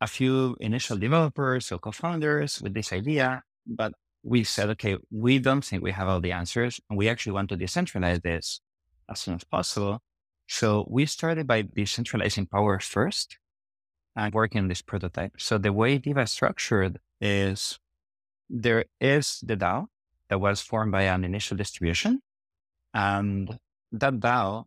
a 0.00 0.08
few 0.08 0.56
initial 0.58 0.96
developers 0.96 1.70
or 1.70 1.78
co-founders 1.78 2.60
with 2.60 2.74
this 2.74 2.92
idea, 2.92 3.42
but 3.64 3.92
we 4.24 4.42
said, 4.42 4.70
okay, 4.70 4.96
we 5.12 5.38
don't 5.38 5.64
think 5.64 5.84
we 5.84 5.92
have 5.92 6.08
all 6.08 6.20
the 6.20 6.32
answers 6.32 6.80
and 6.90 6.98
we 6.98 7.08
actually 7.08 7.32
want 7.32 7.48
to 7.50 7.56
decentralize 7.56 8.22
this 8.22 8.60
as 9.08 9.20
soon 9.20 9.34
as 9.34 9.44
possible. 9.44 10.00
So 10.48 10.86
we 10.88 11.06
started 11.06 11.46
by 11.46 11.64
decentralizing 11.64 12.50
power 12.50 12.78
first 12.80 13.38
and 14.14 14.32
working 14.32 14.60
on 14.60 14.68
this 14.68 14.82
prototype. 14.82 15.32
So 15.38 15.58
the 15.58 15.72
way 15.72 15.98
Diva 15.98 16.22
is 16.22 16.30
structured 16.30 16.98
is 17.20 17.78
there 18.48 18.84
is 19.00 19.40
the 19.44 19.56
DAO 19.56 19.86
that 20.28 20.40
was 20.40 20.60
formed 20.60 20.92
by 20.92 21.02
an 21.02 21.24
initial 21.24 21.56
distribution. 21.56 22.20
And 22.94 23.58
that 23.92 24.14
DAO 24.14 24.64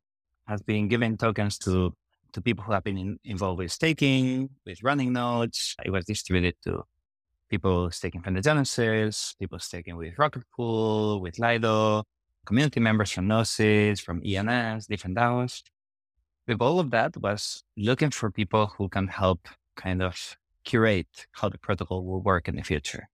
has 0.48 0.62
been 0.62 0.88
giving 0.88 1.18
tokens 1.18 1.58
to, 1.60 1.94
to 2.34 2.42
people 2.42 2.64
who 2.64 2.74
have 2.74 2.84
been 2.84 2.98
in, 2.98 3.20
involved 3.24 3.60
with 3.60 3.72
staking, 3.72 4.50
with 4.66 4.84
running 4.84 5.14
nodes. 5.14 5.76
It 5.84 5.92
was 5.92 6.06
distributed 6.06 6.56
to 6.64 6.84
people 7.50 7.90
staking 7.92 8.22
from 8.22 8.36
the 8.36 8.42
Genesis, 8.42 9.36
people 9.40 9.60
staking 9.60 9.96
with 9.96 10.18
Rocket 10.18 10.44
Pool, 10.56 11.22
with 11.22 11.40
Lido, 11.40 12.04
community 12.50 12.80
members 12.80 13.12
from 13.12 13.28
Gnosis, 13.28 14.00
from 14.00 14.24
ENS, 14.26 14.88
different 14.88 15.16
DAOs. 15.16 15.62
The 16.48 16.56
goal 16.56 16.80
of 16.80 16.90
that 16.90 17.16
was 17.16 17.64
looking 17.78 18.10
for 18.10 18.32
people 18.32 18.66
who 18.76 18.90
can 18.90 19.08
help 19.08 19.42
kind 19.76 20.02
of 20.02 20.36
curate 20.64 21.28
how 21.34 21.48
the 21.50 21.60
protocol 21.60 22.04
will 22.04 22.24
work 22.32 22.48
in 22.48 22.56
the 22.56 22.64
future. 22.64 23.08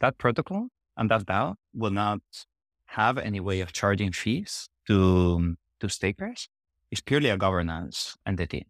That 0.00 0.16
protocol 0.16 0.68
and 0.96 1.10
that 1.10 1.26
DAO 1.26 1.56
will 1.74 1.90
not 1.90 2.22
have 2.86 3.18
any 3.18 3.38
way 3.38 3.60
of 3.60 3.74
charging 3.74 4.12
fees 4.12 4.70
to, 4.86 5.56
to 5.80 5.88
stakers. 5.90 6.48
It's 6.90 7.02
purely 7.02 7.28
a 7.28 7.36
governance 7.36 8.16
entity. 8.24 8.66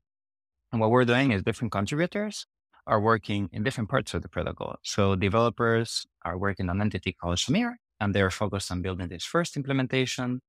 And 0.73 0.81
what 0.81 0.91
we're 0.91 1.05
doing 1.05 1.31
is 1.31 1.45
different 1.45 1.71
contributors 1.71 2.47
are 2.85 3.01
working 3.01 3.49
in 3.53 3.63
different 3.63 3.91
parts 3.91 4.13
of 4.13 4.23
the 4.23 4.29
protocol. 4.29 4.75
So 4.83 5.15
developers 5.15 6.05
are 6.25 6.37
working 6.37 6.69
on 6.69 6.79
an 6.79 6.83
entity 6.83 7.13
called 7.13 7.37
Shamir, 7.37 7.75
and 8.01 8.15
they're 8.15 8.31
focused 8.31 8.71
on 8.71 8.83
building 8.83 9.09
this 9.09 9.25
first 9.25 9.57
implementation 9.57 10.41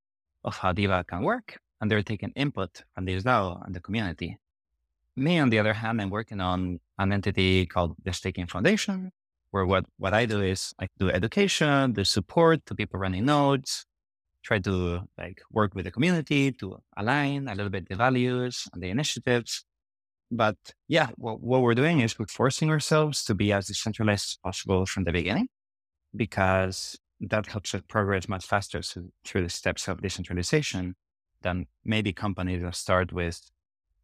of 0.44 0.58
how 0.58 0.72
Diva 0.72 1.04
can 1.04 1.24
work. 1.24 1.58
And 1.82 1.90
they're 1.90 2.04
taking 2.04 2.32
input 2.36 2.84
from 2.94 3.06
this 3.06 3.24
DAO 3.24 3.66
and 3.66 3.74
the 3.74 3.80
community. 3.80 4.38
Me, 5.16 5.40
on 5.40 5.50
the 5.50 5.60
other 5.60 5.74
hand, 5.74 6.02
I'm 6.02 6.10
working 6.10 6.42
on 6.42 6.80
an 6.98 7.12
entity 7.14 7.66
called 7.66 7.96
the 8.04 8.14
Staking 8.14 8.48
Foundation, 8.48 9.12
where 9.52 9.66
what, 9.66 9.86
what 9.98 10.14
I 10.14 10.26
do 10.26 10.42
is 10.42 10.74
I 10.80 10.88
do 10.98 11.10
education, 11.10 11.94
do 11.94 12.04
support 12.04 12.66
to 12.66 12.76
people 12.76 13.00
running 13.00 13.26
nodes, 13.26 13.86
try 14.44 14.60
to 14.60 15.02
like 15.18 15.42
work 15.52 15.76
with 15.76 15.86
the 15.86 15.92
community 15.92 16.52
to 16.54 16.78
align 16.98 17.48
a 17.48 17.56
little 17.56 17.70
bit 17.70 17.88
the 17.90 17.96
values 17.96 18.68
and 18.74 18.82
the 18.84 18.90
initiatives. 18.90 19.64
But 20.32 20.58
yeah, 20.88 21.08
what, 21.16 21.42
what 21.42 21.62
we're 21.62 21.76
doing 21.76 22.02
is 22.02 22.20
we're 22.20 22.28
forcing 22.28 22.70
ourselves 22.70 23.24
to 23.26 23.34
be 23.34 23.52
as 23.52 23.68
decentralized 23.68 24.26
as 24.32 24.38
possible 24.44 24.86
from 24.86 25.04
the 25.06 25.12
beginning 25.12 25.48
because 26.16 26.98
that 27.22 27.48
helps 27.48 27.74
us 27.76 27.82
progress 27.88 28.28
much 28.28 28.46
faster 28.46 28.82
through 28.82 29.44
the 29.44 29.50
steps 29.50 29.88
of 29.88 30.02
decentralization 30.02 30.96
than 31.42 31.66
maybe 31.84 32.14
companies 32.14 32.62
that 32.62 32.76
start 32.76 33.12
with 33.12 33.52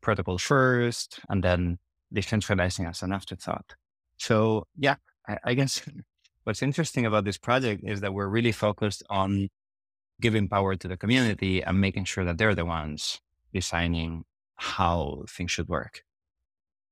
protocol 0.02 0.38
first 0.38 1.20
and 1.30 1.44
then 1.44 1.78
decentralizing 2.14 2.88
as 2.88 3.02
an 3.02 3.12
afterthought. 3.12 3.76
So 4.18 4.68
yeah, 4.78 4.96
I, 5.28 5.38
I 5.44 5.54
guess 5.54 5.82
what's 6.44 6.62
interesting 6.62 7.06
about 7.06 7.26
this 7.26 7.38
project 7.38 7.84
is 7.84 8.02
that 8.02 8.14
we're 8.14 8.28
really 8.28 8.52
focused 8.52 9.04
on 9.10 9.50
giving 10.22 10.48
power 10.48 10.76
to 10.76 10.88
the 10.88 10.98
community 10.98 11.62
and 11.62 11.82
making 11.82 12.06
sure 12.06 12.24
that 12.26 12.38
they're 12.38 12.56
the 12.56 12.66
ones 12.66 13.20
designing 13.54 14.24
how 14.56 15.24
things 15.30 15.52
should 15.52 15.68
work. 15.68 16.04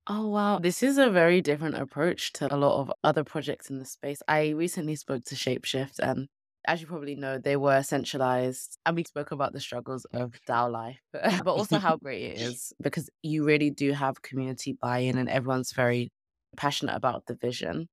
Oh, 0.07 0.27
wow. 0.27 0.59
This 0.59 0.83
is 0.83 0.97
a 0.97 1.09
very 1.09 1.41
different 1.41 1.75
approach 1.75 2.33
to 2.33 2.53
a 2.53 2.57
lot 2.57 2.81
of 2.81 2.91
other 3.03 3.23
projects 3.23 3.69
in 3.69 3.79
the 3.79 3.85
space. 3.85 4.21
I 4.27 4.49
recently 4.49 4.95
spoke 4.97 5.23
to 5.25 5.35
Shapeshift, 5.35 5.99
and 5.99 6.27
as 6.67 6.81
you 6.81 6.87
probably 6.87 7.15
know, 7.15 7.37
they 7.37 7.55
were 7.55 7.81
centralized. 7.83 8.77
And 8.85 8.97
we 8.97 9.05
spoke 9.05 9.31
about 9.31 9.53
the 9.53 9.61
struggles 9.61 10.05
of 10.13 10.33
DAO 10.45 10.71
life, 10.71 10.99
but 11.13 11.47
also 11.47 11.79
how 11.79 11.95
great 11.97 12.21
it 12.23 12.37
is 12.41 12.73
because 12.81 13.09
you 13.21 13.45
really 13.45 13.69
do 13.69 13.93
have 13.93 14.21
community 14.21 14.73
buy 14.73 14.99
in 14.99 15.17
and 15.17 15.29
everyone's 15.29 15.71
very 15.71 16.11
passionate 16.57 16.95
about 16.95 17.25
the 17.27 17.35
vision. 17.35 17.87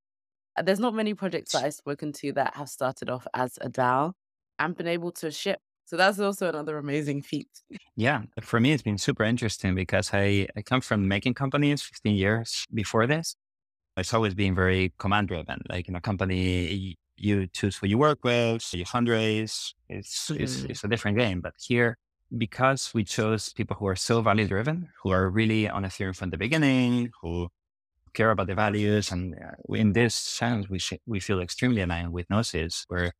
There's 0.62 0.81
not 0.81 0.94
many 0.94 1.14
projects 1.14 1.53
that 1.53 1.64
I've 1.64 1.75
spoken 1.75 2.12
to 2.14 2.33
that 2.35 2.57
have 2.57 2.68
started 2.68 3.09
off 3.09 3.27
as 3.35 3.59
a 3.61 3.68
DAO 3.70 4.12
and 4.59 4.77
been 4.77 4.88
able 4.88 5.12
to 5.12 5.31
ship 5.31 5.61
so 5.90 5.96
that's 5.96 6.20
also 6.20 6.48
another 6.48 6.79
amazing 6.79 7.20
feat. 7.20 7.48
Yeah. 7.96 8.22
For 8.42 8.61
me, 8.61 8.70
it's 8.70 8.85
been 8.85 8.96
super 8.96 9.24
interesting 9.24 9.74
because 9.74 10.11
I, 10.12 10.46
I 10.57 10.62
come 10.62 10.81
from 10.81 11.09
making 11.09 11.35
companies 11.35 11.83
15 11.83 12.14
years 12.14 12.64
before 12.72 13.09
this. 13.09 13.35
It's 13.96 14.14
always 14.14 14.33
been 14.33 14.55
very 14.55 14.92
command 15.00 15.26
driven. 15.26 15.61
Like 15.68 15.88
in 15.88 15.96
a 15.96 16.00
company, 16.00 16.96
you 17.16 17.48
choose 17.48 17.76
who 17.76 17.88
you 17.88 17.98
work 17.98 18.22
with, 18.22 18.72
you 18.72 18.85
fundraise. 18.85 19.72
It's, 19.88 20.31
mm-hmm. 20.31 20.40
it's, 20.44 20.62
it's 20.62 20.85
a 20.85 20.87
different 20.87 21.18
game. 21.18 21.40
But 21.40 21.55
here, 21.59 21.98
because 22.38 22.94
we 22.94 23.03
chose 23.03 23.53
people 23.53 23.76
who 23.76 23.88
are 23.88 23.96
so 23.96 24.22
value 24.22 24.46
driven, 24.46 24.90
who 25.03 25.11
are 25.11 25.29
really 25.29 25.68
on 25.68 25.83
Ethereum 25.83 26.14
from 26.14 26.31
the 26.31 26.38
beginning, 26.38 27.11
who 27.20 27.48
care 28.14 28.31
about 28.31 28.46
the 28.46 28.55
values. 28.55 29.11
And 29.11 29.35
uh, 29.35 29.74
in 29.74 29.92
this 29.92 30.14
sense, 30.14 30.70
we, 30.70 30.79
sh- 30.79 31.03
we 31.05 31.18
feel 31.18 31.40
extremely 31.40 31.83
aligned 31.83 32.12
with 32.12 32.31
Gnosis, 32.31 32.85
where 32.87 33.12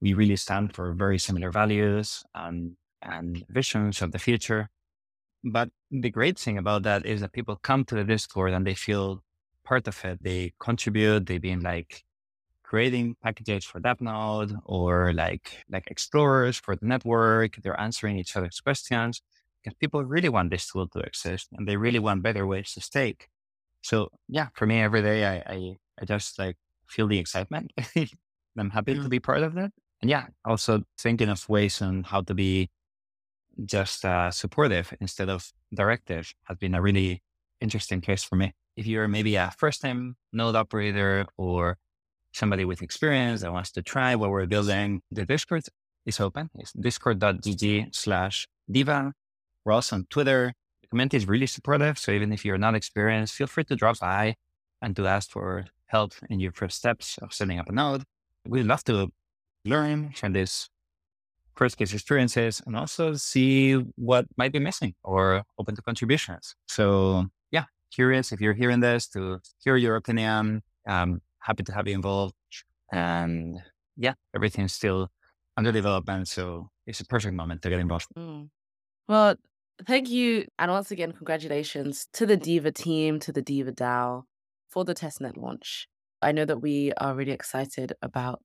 we 0.00 0.14
really 0.14 0.36
stand 0.36 0.74
for 0.74 0.92
very 0.92 1.18
similar 1.18 1.50
values 1.50 2.24
and, 2.34 2.76
and 3.02 3.44
visions 3.48 4.02
of 4.02 4.12
the 4.12 4.18
future. 4.18 4.68
But 5.44 5.70
the 5.90 6.10
great 6.10 6.38
thing 6.38 6.58
about 6.58 6.82
that 6.84 7.04
is 7.04 7.20
that 7.20 7.32
people 7.32 7.56
come 7.56 7.84
to 7.86 7.94
the 7.94 8.04
Discord 8.04 8.52
and 8.52 8.66
they 8.66 8.74
feel 8.74 9.22
part 9.64 9.86
of 9.88 10.04
it. 10.04 10.22
They 10.22 10.52
contribute. 10.58 11.26
They've 11.26 11.40
been 11.40 11.60
like 11.60 12.02
creating 12.62 13.16
packages 13.22 13.64
for 13.64 13.80
DAppNode 13.80 14.58
or 14.64 15.12
like 15.12 15.64
like 15.70 15.86
explorers 15.90 16.58
for 16.58 16.76
the 16.76 16.86
network. 16.86 17.56
They're 17.62 17.80
answering 17.80 18.18
each 18.18 18.36
other's 18.36 18.60
questions 18.60 19.22
because 19.62 19.76
people 19.78 20.04
really 20.04 20.28
want 20.28 20.50
this 20.50 20.66
tool 20.66 20.88
to 20.88 21.00
exist 21.00 21.48
and 21.52 21.68
they 21.68 21.76
really 21.76 21.98
want 21.98 22.22
better 22.22 22.46
ways 22.46 22.72
to 22.72 22.80
stake. 22.80 23.28
So 23.82 24.08
yeah, 24.28 24.48
for 24.54 24.66
me 24.66 24.80
every 24.80 25.02
day 25.02 25.24
I 25.24 25.36
I, 25.54 25.76
I 26.00 26.04
just 26.04 26.38
like 26.38 26.56
feel 26.88 27.06
the 27.06 27.18
excitement. 27.18 27.72
I'm 28.58 28.70
happy 28.70 28.94
to 28.94 29.00
mm. 29.00 29.08
be 29.08 29.20
part 29.20 29.42
of 29.42 29.54
that 29.54 29.72
and 30.04 30.10
yeah, 30.10 30.26
also 30.44 30.82
thinking 30.98 31.30
of 31.30 31.48
ways 31.48 31.80
on 31.80 32.02
how 32.02 32.20
to 32.20 32.34
be 32.34 32.68
just 33.64 34.04
uh, 34.04 34.30
supportive 34.30 34.92
instead 35.00 35.30
of 35.30 35.50
directive 35.72 36.34
has 36.42 36.58
been 36.58 36.74
a 36.74 36.82
really 36.82 37.22
interesting 37.62 38.02
case 38.02 38.22
for 38.22 38.36
me. 38.36 38.52
If 38.76 38.86
you're 38.86 39.08
maybe 39.08 39.36
a 39.36 39.50
first 39.56 39.80
time 39.80 40.16
node 40.30 40.56
operator 40.56 41.24
or 41.38 41.78
somebody 42.32 42.66
with 42.66 42.82
experience 42.82 43.40
that 43.40 43.50
wants 43.54 43.70
to 43.72 43.82
try 43.82 44.14
what 44.14 44.28
we're 44.28 44.44
building, 44.44 45.00
the 45.10 45.24
Discord 45.24 45.62
is 46.04 46.20
open. 46.20 46.50
It's 46.56 46.74
discord.gg 46.74 47.94
slash 47.94 48.46
diva. 48.70 49.14
We're 49.64 49.72
also 49.72 49.96
on 49.96 50.06
Twitter. 50.10 50.52
The 50.82 50.88
community 50.88 51.16
is 51.16 51.26
really 51.26 51.46
supportive. 51.46 51.98
So 51.98 52.12
even 52.12 52.30
if 52.30 52.44
you're 52.44 52.58
not 52.58 52.74
experienced, 52.74 53.36
feel 53.36 53.46
free 53.46 53.64
to 53.64 53.74
drop 53.74 54.00
by 54.00 54.34
and 54.82 54.94
to 54.96 55.06
ask 55.06 55.30
for 55.30 55.64
help 55.86 56.12
in 56.28 56.40
your 56.40 56.52
first 56.52 56.76
steps 56.76 57.16
of 57.22 57.32
setting 57.32 57.58
up 57.58 57.70
a 57.70 57.72
node. 57.72 58.02
We'd 58.46 58.66
love 58.66 58.84
to 58.84 59.10
learn 59.64 60.12
from 60.12 60.32
these 60.32 60.68
first 61.54 61.76
case 61.76 61.92
experiences 61.92 62.60
and 62.66 62.76
also 62.76 63.14
see 63.14 63.74
what 63.96 64.26
might 64.36 64.52
be 64.52 64.58
missing 64.58 64.94
or 65.04 65.44
open 65.58 65.74
to 65.76 65.82
contributions. 65.82 66.54
So 66.66 67.26
yeah, 67.50 67.64
curious 67.92 68.32
if 68.32 68.40
you're 68.40 68.54
hearing 68.54 68.80
this 68.80 69.06
to 69.08 69.40
hear 69.62 69.76
your 69.76 69.96
opinion. 69.96 70.62
Um, 70.86 71.20
happy 71.38 71.62
to 71.64 71.72
have 71.72 71.86
you 71.86 71.94
involved. 71.94 72.34
And 72.92 73.60
yeah, 73.96 74.14
everything's 74.34 74.72
still 74.72 75.08
under 75.56 75.72
development. 75.72 76.28
So 76.28 76.70
it's 76.86 77.00
a 77.00 77.06
perfect 77.06 77.34
moment 77.34 77.62
to 77.62 77.70
get 77.70 77.80
involved. 77.80 78.06
Mm. 78.16 78.48
Well, 79.08 79.36
thank 79.86 80.08
you. 80.08 80.46
And 80.58 80.70
once 80.70 80.90
again, 80.90 81.12
congratulations 81.12 82.08
to 82.14 82.26
the 82.26 82.36
Diva 82.36 82.72
team, 82.72 83.20
to 83.20 83.32
the 83.32 83.42
Diva 83.42 83.72
DAO 83.72 84.24
for 84.68 84.84
the 84.84 84.94
testnet 84.94 85.36
launch. 85.36 85.88
I 86.22 86.32
know 86.32 86.44
that 86.44 86.60
we 86.62 86.92
are 86.98 87.14
really 87.14 87.32
excited 87.32 87.92
about 88.00 88.42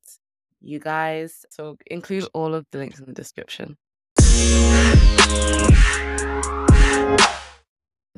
you 0.61 0.79
guys. 0.79 1.45
So 1.49 1.77
include 1.87 2.27
all 2.33 2.53
of 2.53 2.65
the 2.71 2.77
links 2.79 2.99
in 2.99 3.05
the 3.05 3.13
description. 3.13 3.77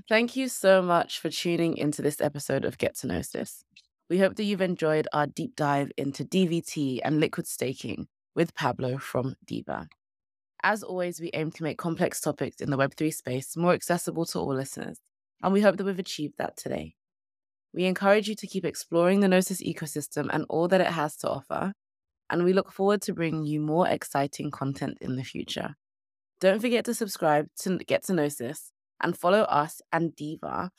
Thank 0.10 0.36
you 0.36 0.49
so 0.49 0.82
much 0.82 1.19
for 1.19 1.30
tuning 1.30 1.77
into 1.77 2.01
this 2.01 2.19
episode 2.19 2.65
of 2.65 2.77
Get 2.77 2.95
to 2.97 3.08
Gnosis. 3.08 3.63
We 4.10 4.19
hope 4.19 4.36
that 4.36 4.43
you've 4.43 4.62
enjoyed 4.62 5.08
our 5.13 5.25
deep 5.25 5.56
dive 5.56 5.91
into 5.95 6.25
DVT 6.25 6.99
and 7.04 7.19
liquid 7.19 7.47
staking 7.47 8.08
with 8.36 8.54
Pablo 8.56 8.97
from 8.97 9.36
Diva. 9.45 9.88
As 10.63 10.84
always, 10.84 11.21
we 11.21 11.32
aim 11.34 11.51
to 11.51 11.63
make 11.63 11.77
complex 11.77 12.19
topics 12.19 12.58
in 12.58 12.69
the 12.69 12.77
Web3 12.77 13.13
space 13.13 13.56
more 13.56 13.73
accessible 13.73 14.25
to 14.25 14.39
all 14.39 14.54
listeners, 14.54 14.99
and 15.41 15.54
we 15.54 15.62
hope 15.62 15.77
that 15.77 15.86
we've 15.86 15.97
achieved 15.97 16.36
that 16.38 16.58
today. 16.58 16.95
We 17.73 17.86
encourage 17.86 18.27
you 18.27 18.36
to 18.36 18.47
keep 18.47 18.65
exploring 18.65 19.21
the 19.21 19.27
Gnosis 19.27 19.63
ecosystem 19.63 20.27
and 20.32 20.45
all 20.49 20.67
that 20.67 20.82
it 20.82 20.88
has 20.88 21.15
to 21.17 21.30
offer, 21.30 21.73
and 22.32 22.46
we 22.46 22.54
look 22.54 22.72
forward 22.72 23.02
to 23.02 23.13
bringing 23.13 23.46
you 23.46 23.60
more 23.60 23.86
exciting 23.89 24.50
content 24.50 24.98
in 25.02 25.17
the 25.17 25.24
future. 25.24 25.76
Don't 26.39 26.62
forget 26.62 26.86
to 26.86 26.94
subscribe 26.94 27.48
to 27.60 27.78
Get 27.80 28.06
to 28.06 28.13
Gnosis 28.13 28.72
and 29.04 29.17
follow 29.17 29.41
us 29.41 29.82
and 29.91 30.15
Diva 30.15 30.72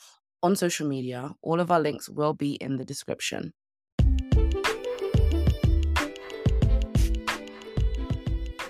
on 0.43 0.57
social 0.57 0.89
media. 0.89 1.35
All 1.43 1.61
of 1.61 1.71
our 1.71 1.79
links 1.79 2.09
will 2.09 2.33
be 2.33 2.55
in 2.55 2.79
the 2.79 2.87
description. 2.87 3.53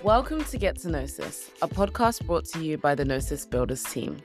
Welcome 0.03 0.43
to 0.43 0.57
Get 0.57 0.77
to 0.79 0.89
Gnosis, 0.89 1.51
a 1.61 1.69
podcast 1.69 2.27
brought 2.27 2.43
to 2.47 2.61
you 2.61 2.77
by 2.77 2.95
the 2.95 3.05
Gnosis 3.05 3.45
Builders 3.45 3.83
team. 3.85 4.17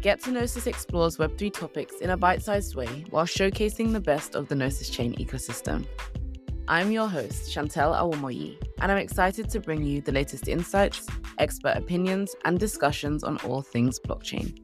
Get 0.00 0.22
to 0.22 0.30
Gnosis 0.30 0.68
explores 0.68 1.16
Web3 1.16 1.52
topics 1.52 1.96
in 1.96 2.10
a 2.10 2.16
bite 2.16 2.42
sized 2.42 2.76
way 2.76 3.04
while 3.10 3.26
showcasing 3.26 3.92
the 3.92 4.00
best 4.00 4.36
of 4.36 4.46
the 4.46 4.54
Gnosis 4.54 4.88
chain 4.90 5.16
ecosystem. 5.16 5.84
I'm 6.70 6.92
your 6.92 7.08
host, 7.08 7.52
Shantelle 7.52 7.96
Awomoyi, 7.98 8.56
and 8.80 8.92
I'm 8.92 8.98
excited 8.98 9.50
to 9.50 9.58
bring 9.58 9.82
you 9.82 10.00
the 10.00 10.12
latest 10.12 10.46
insights, 10.46 11.04
expert 11.38 11.76
opinions, 11.76 12.36
and 12.44 12.60
discussions 12.60 13.24
on 13.24 13.38
all 13.38 13.60
things 13.60 13.98
blockchain. 13.98 14.56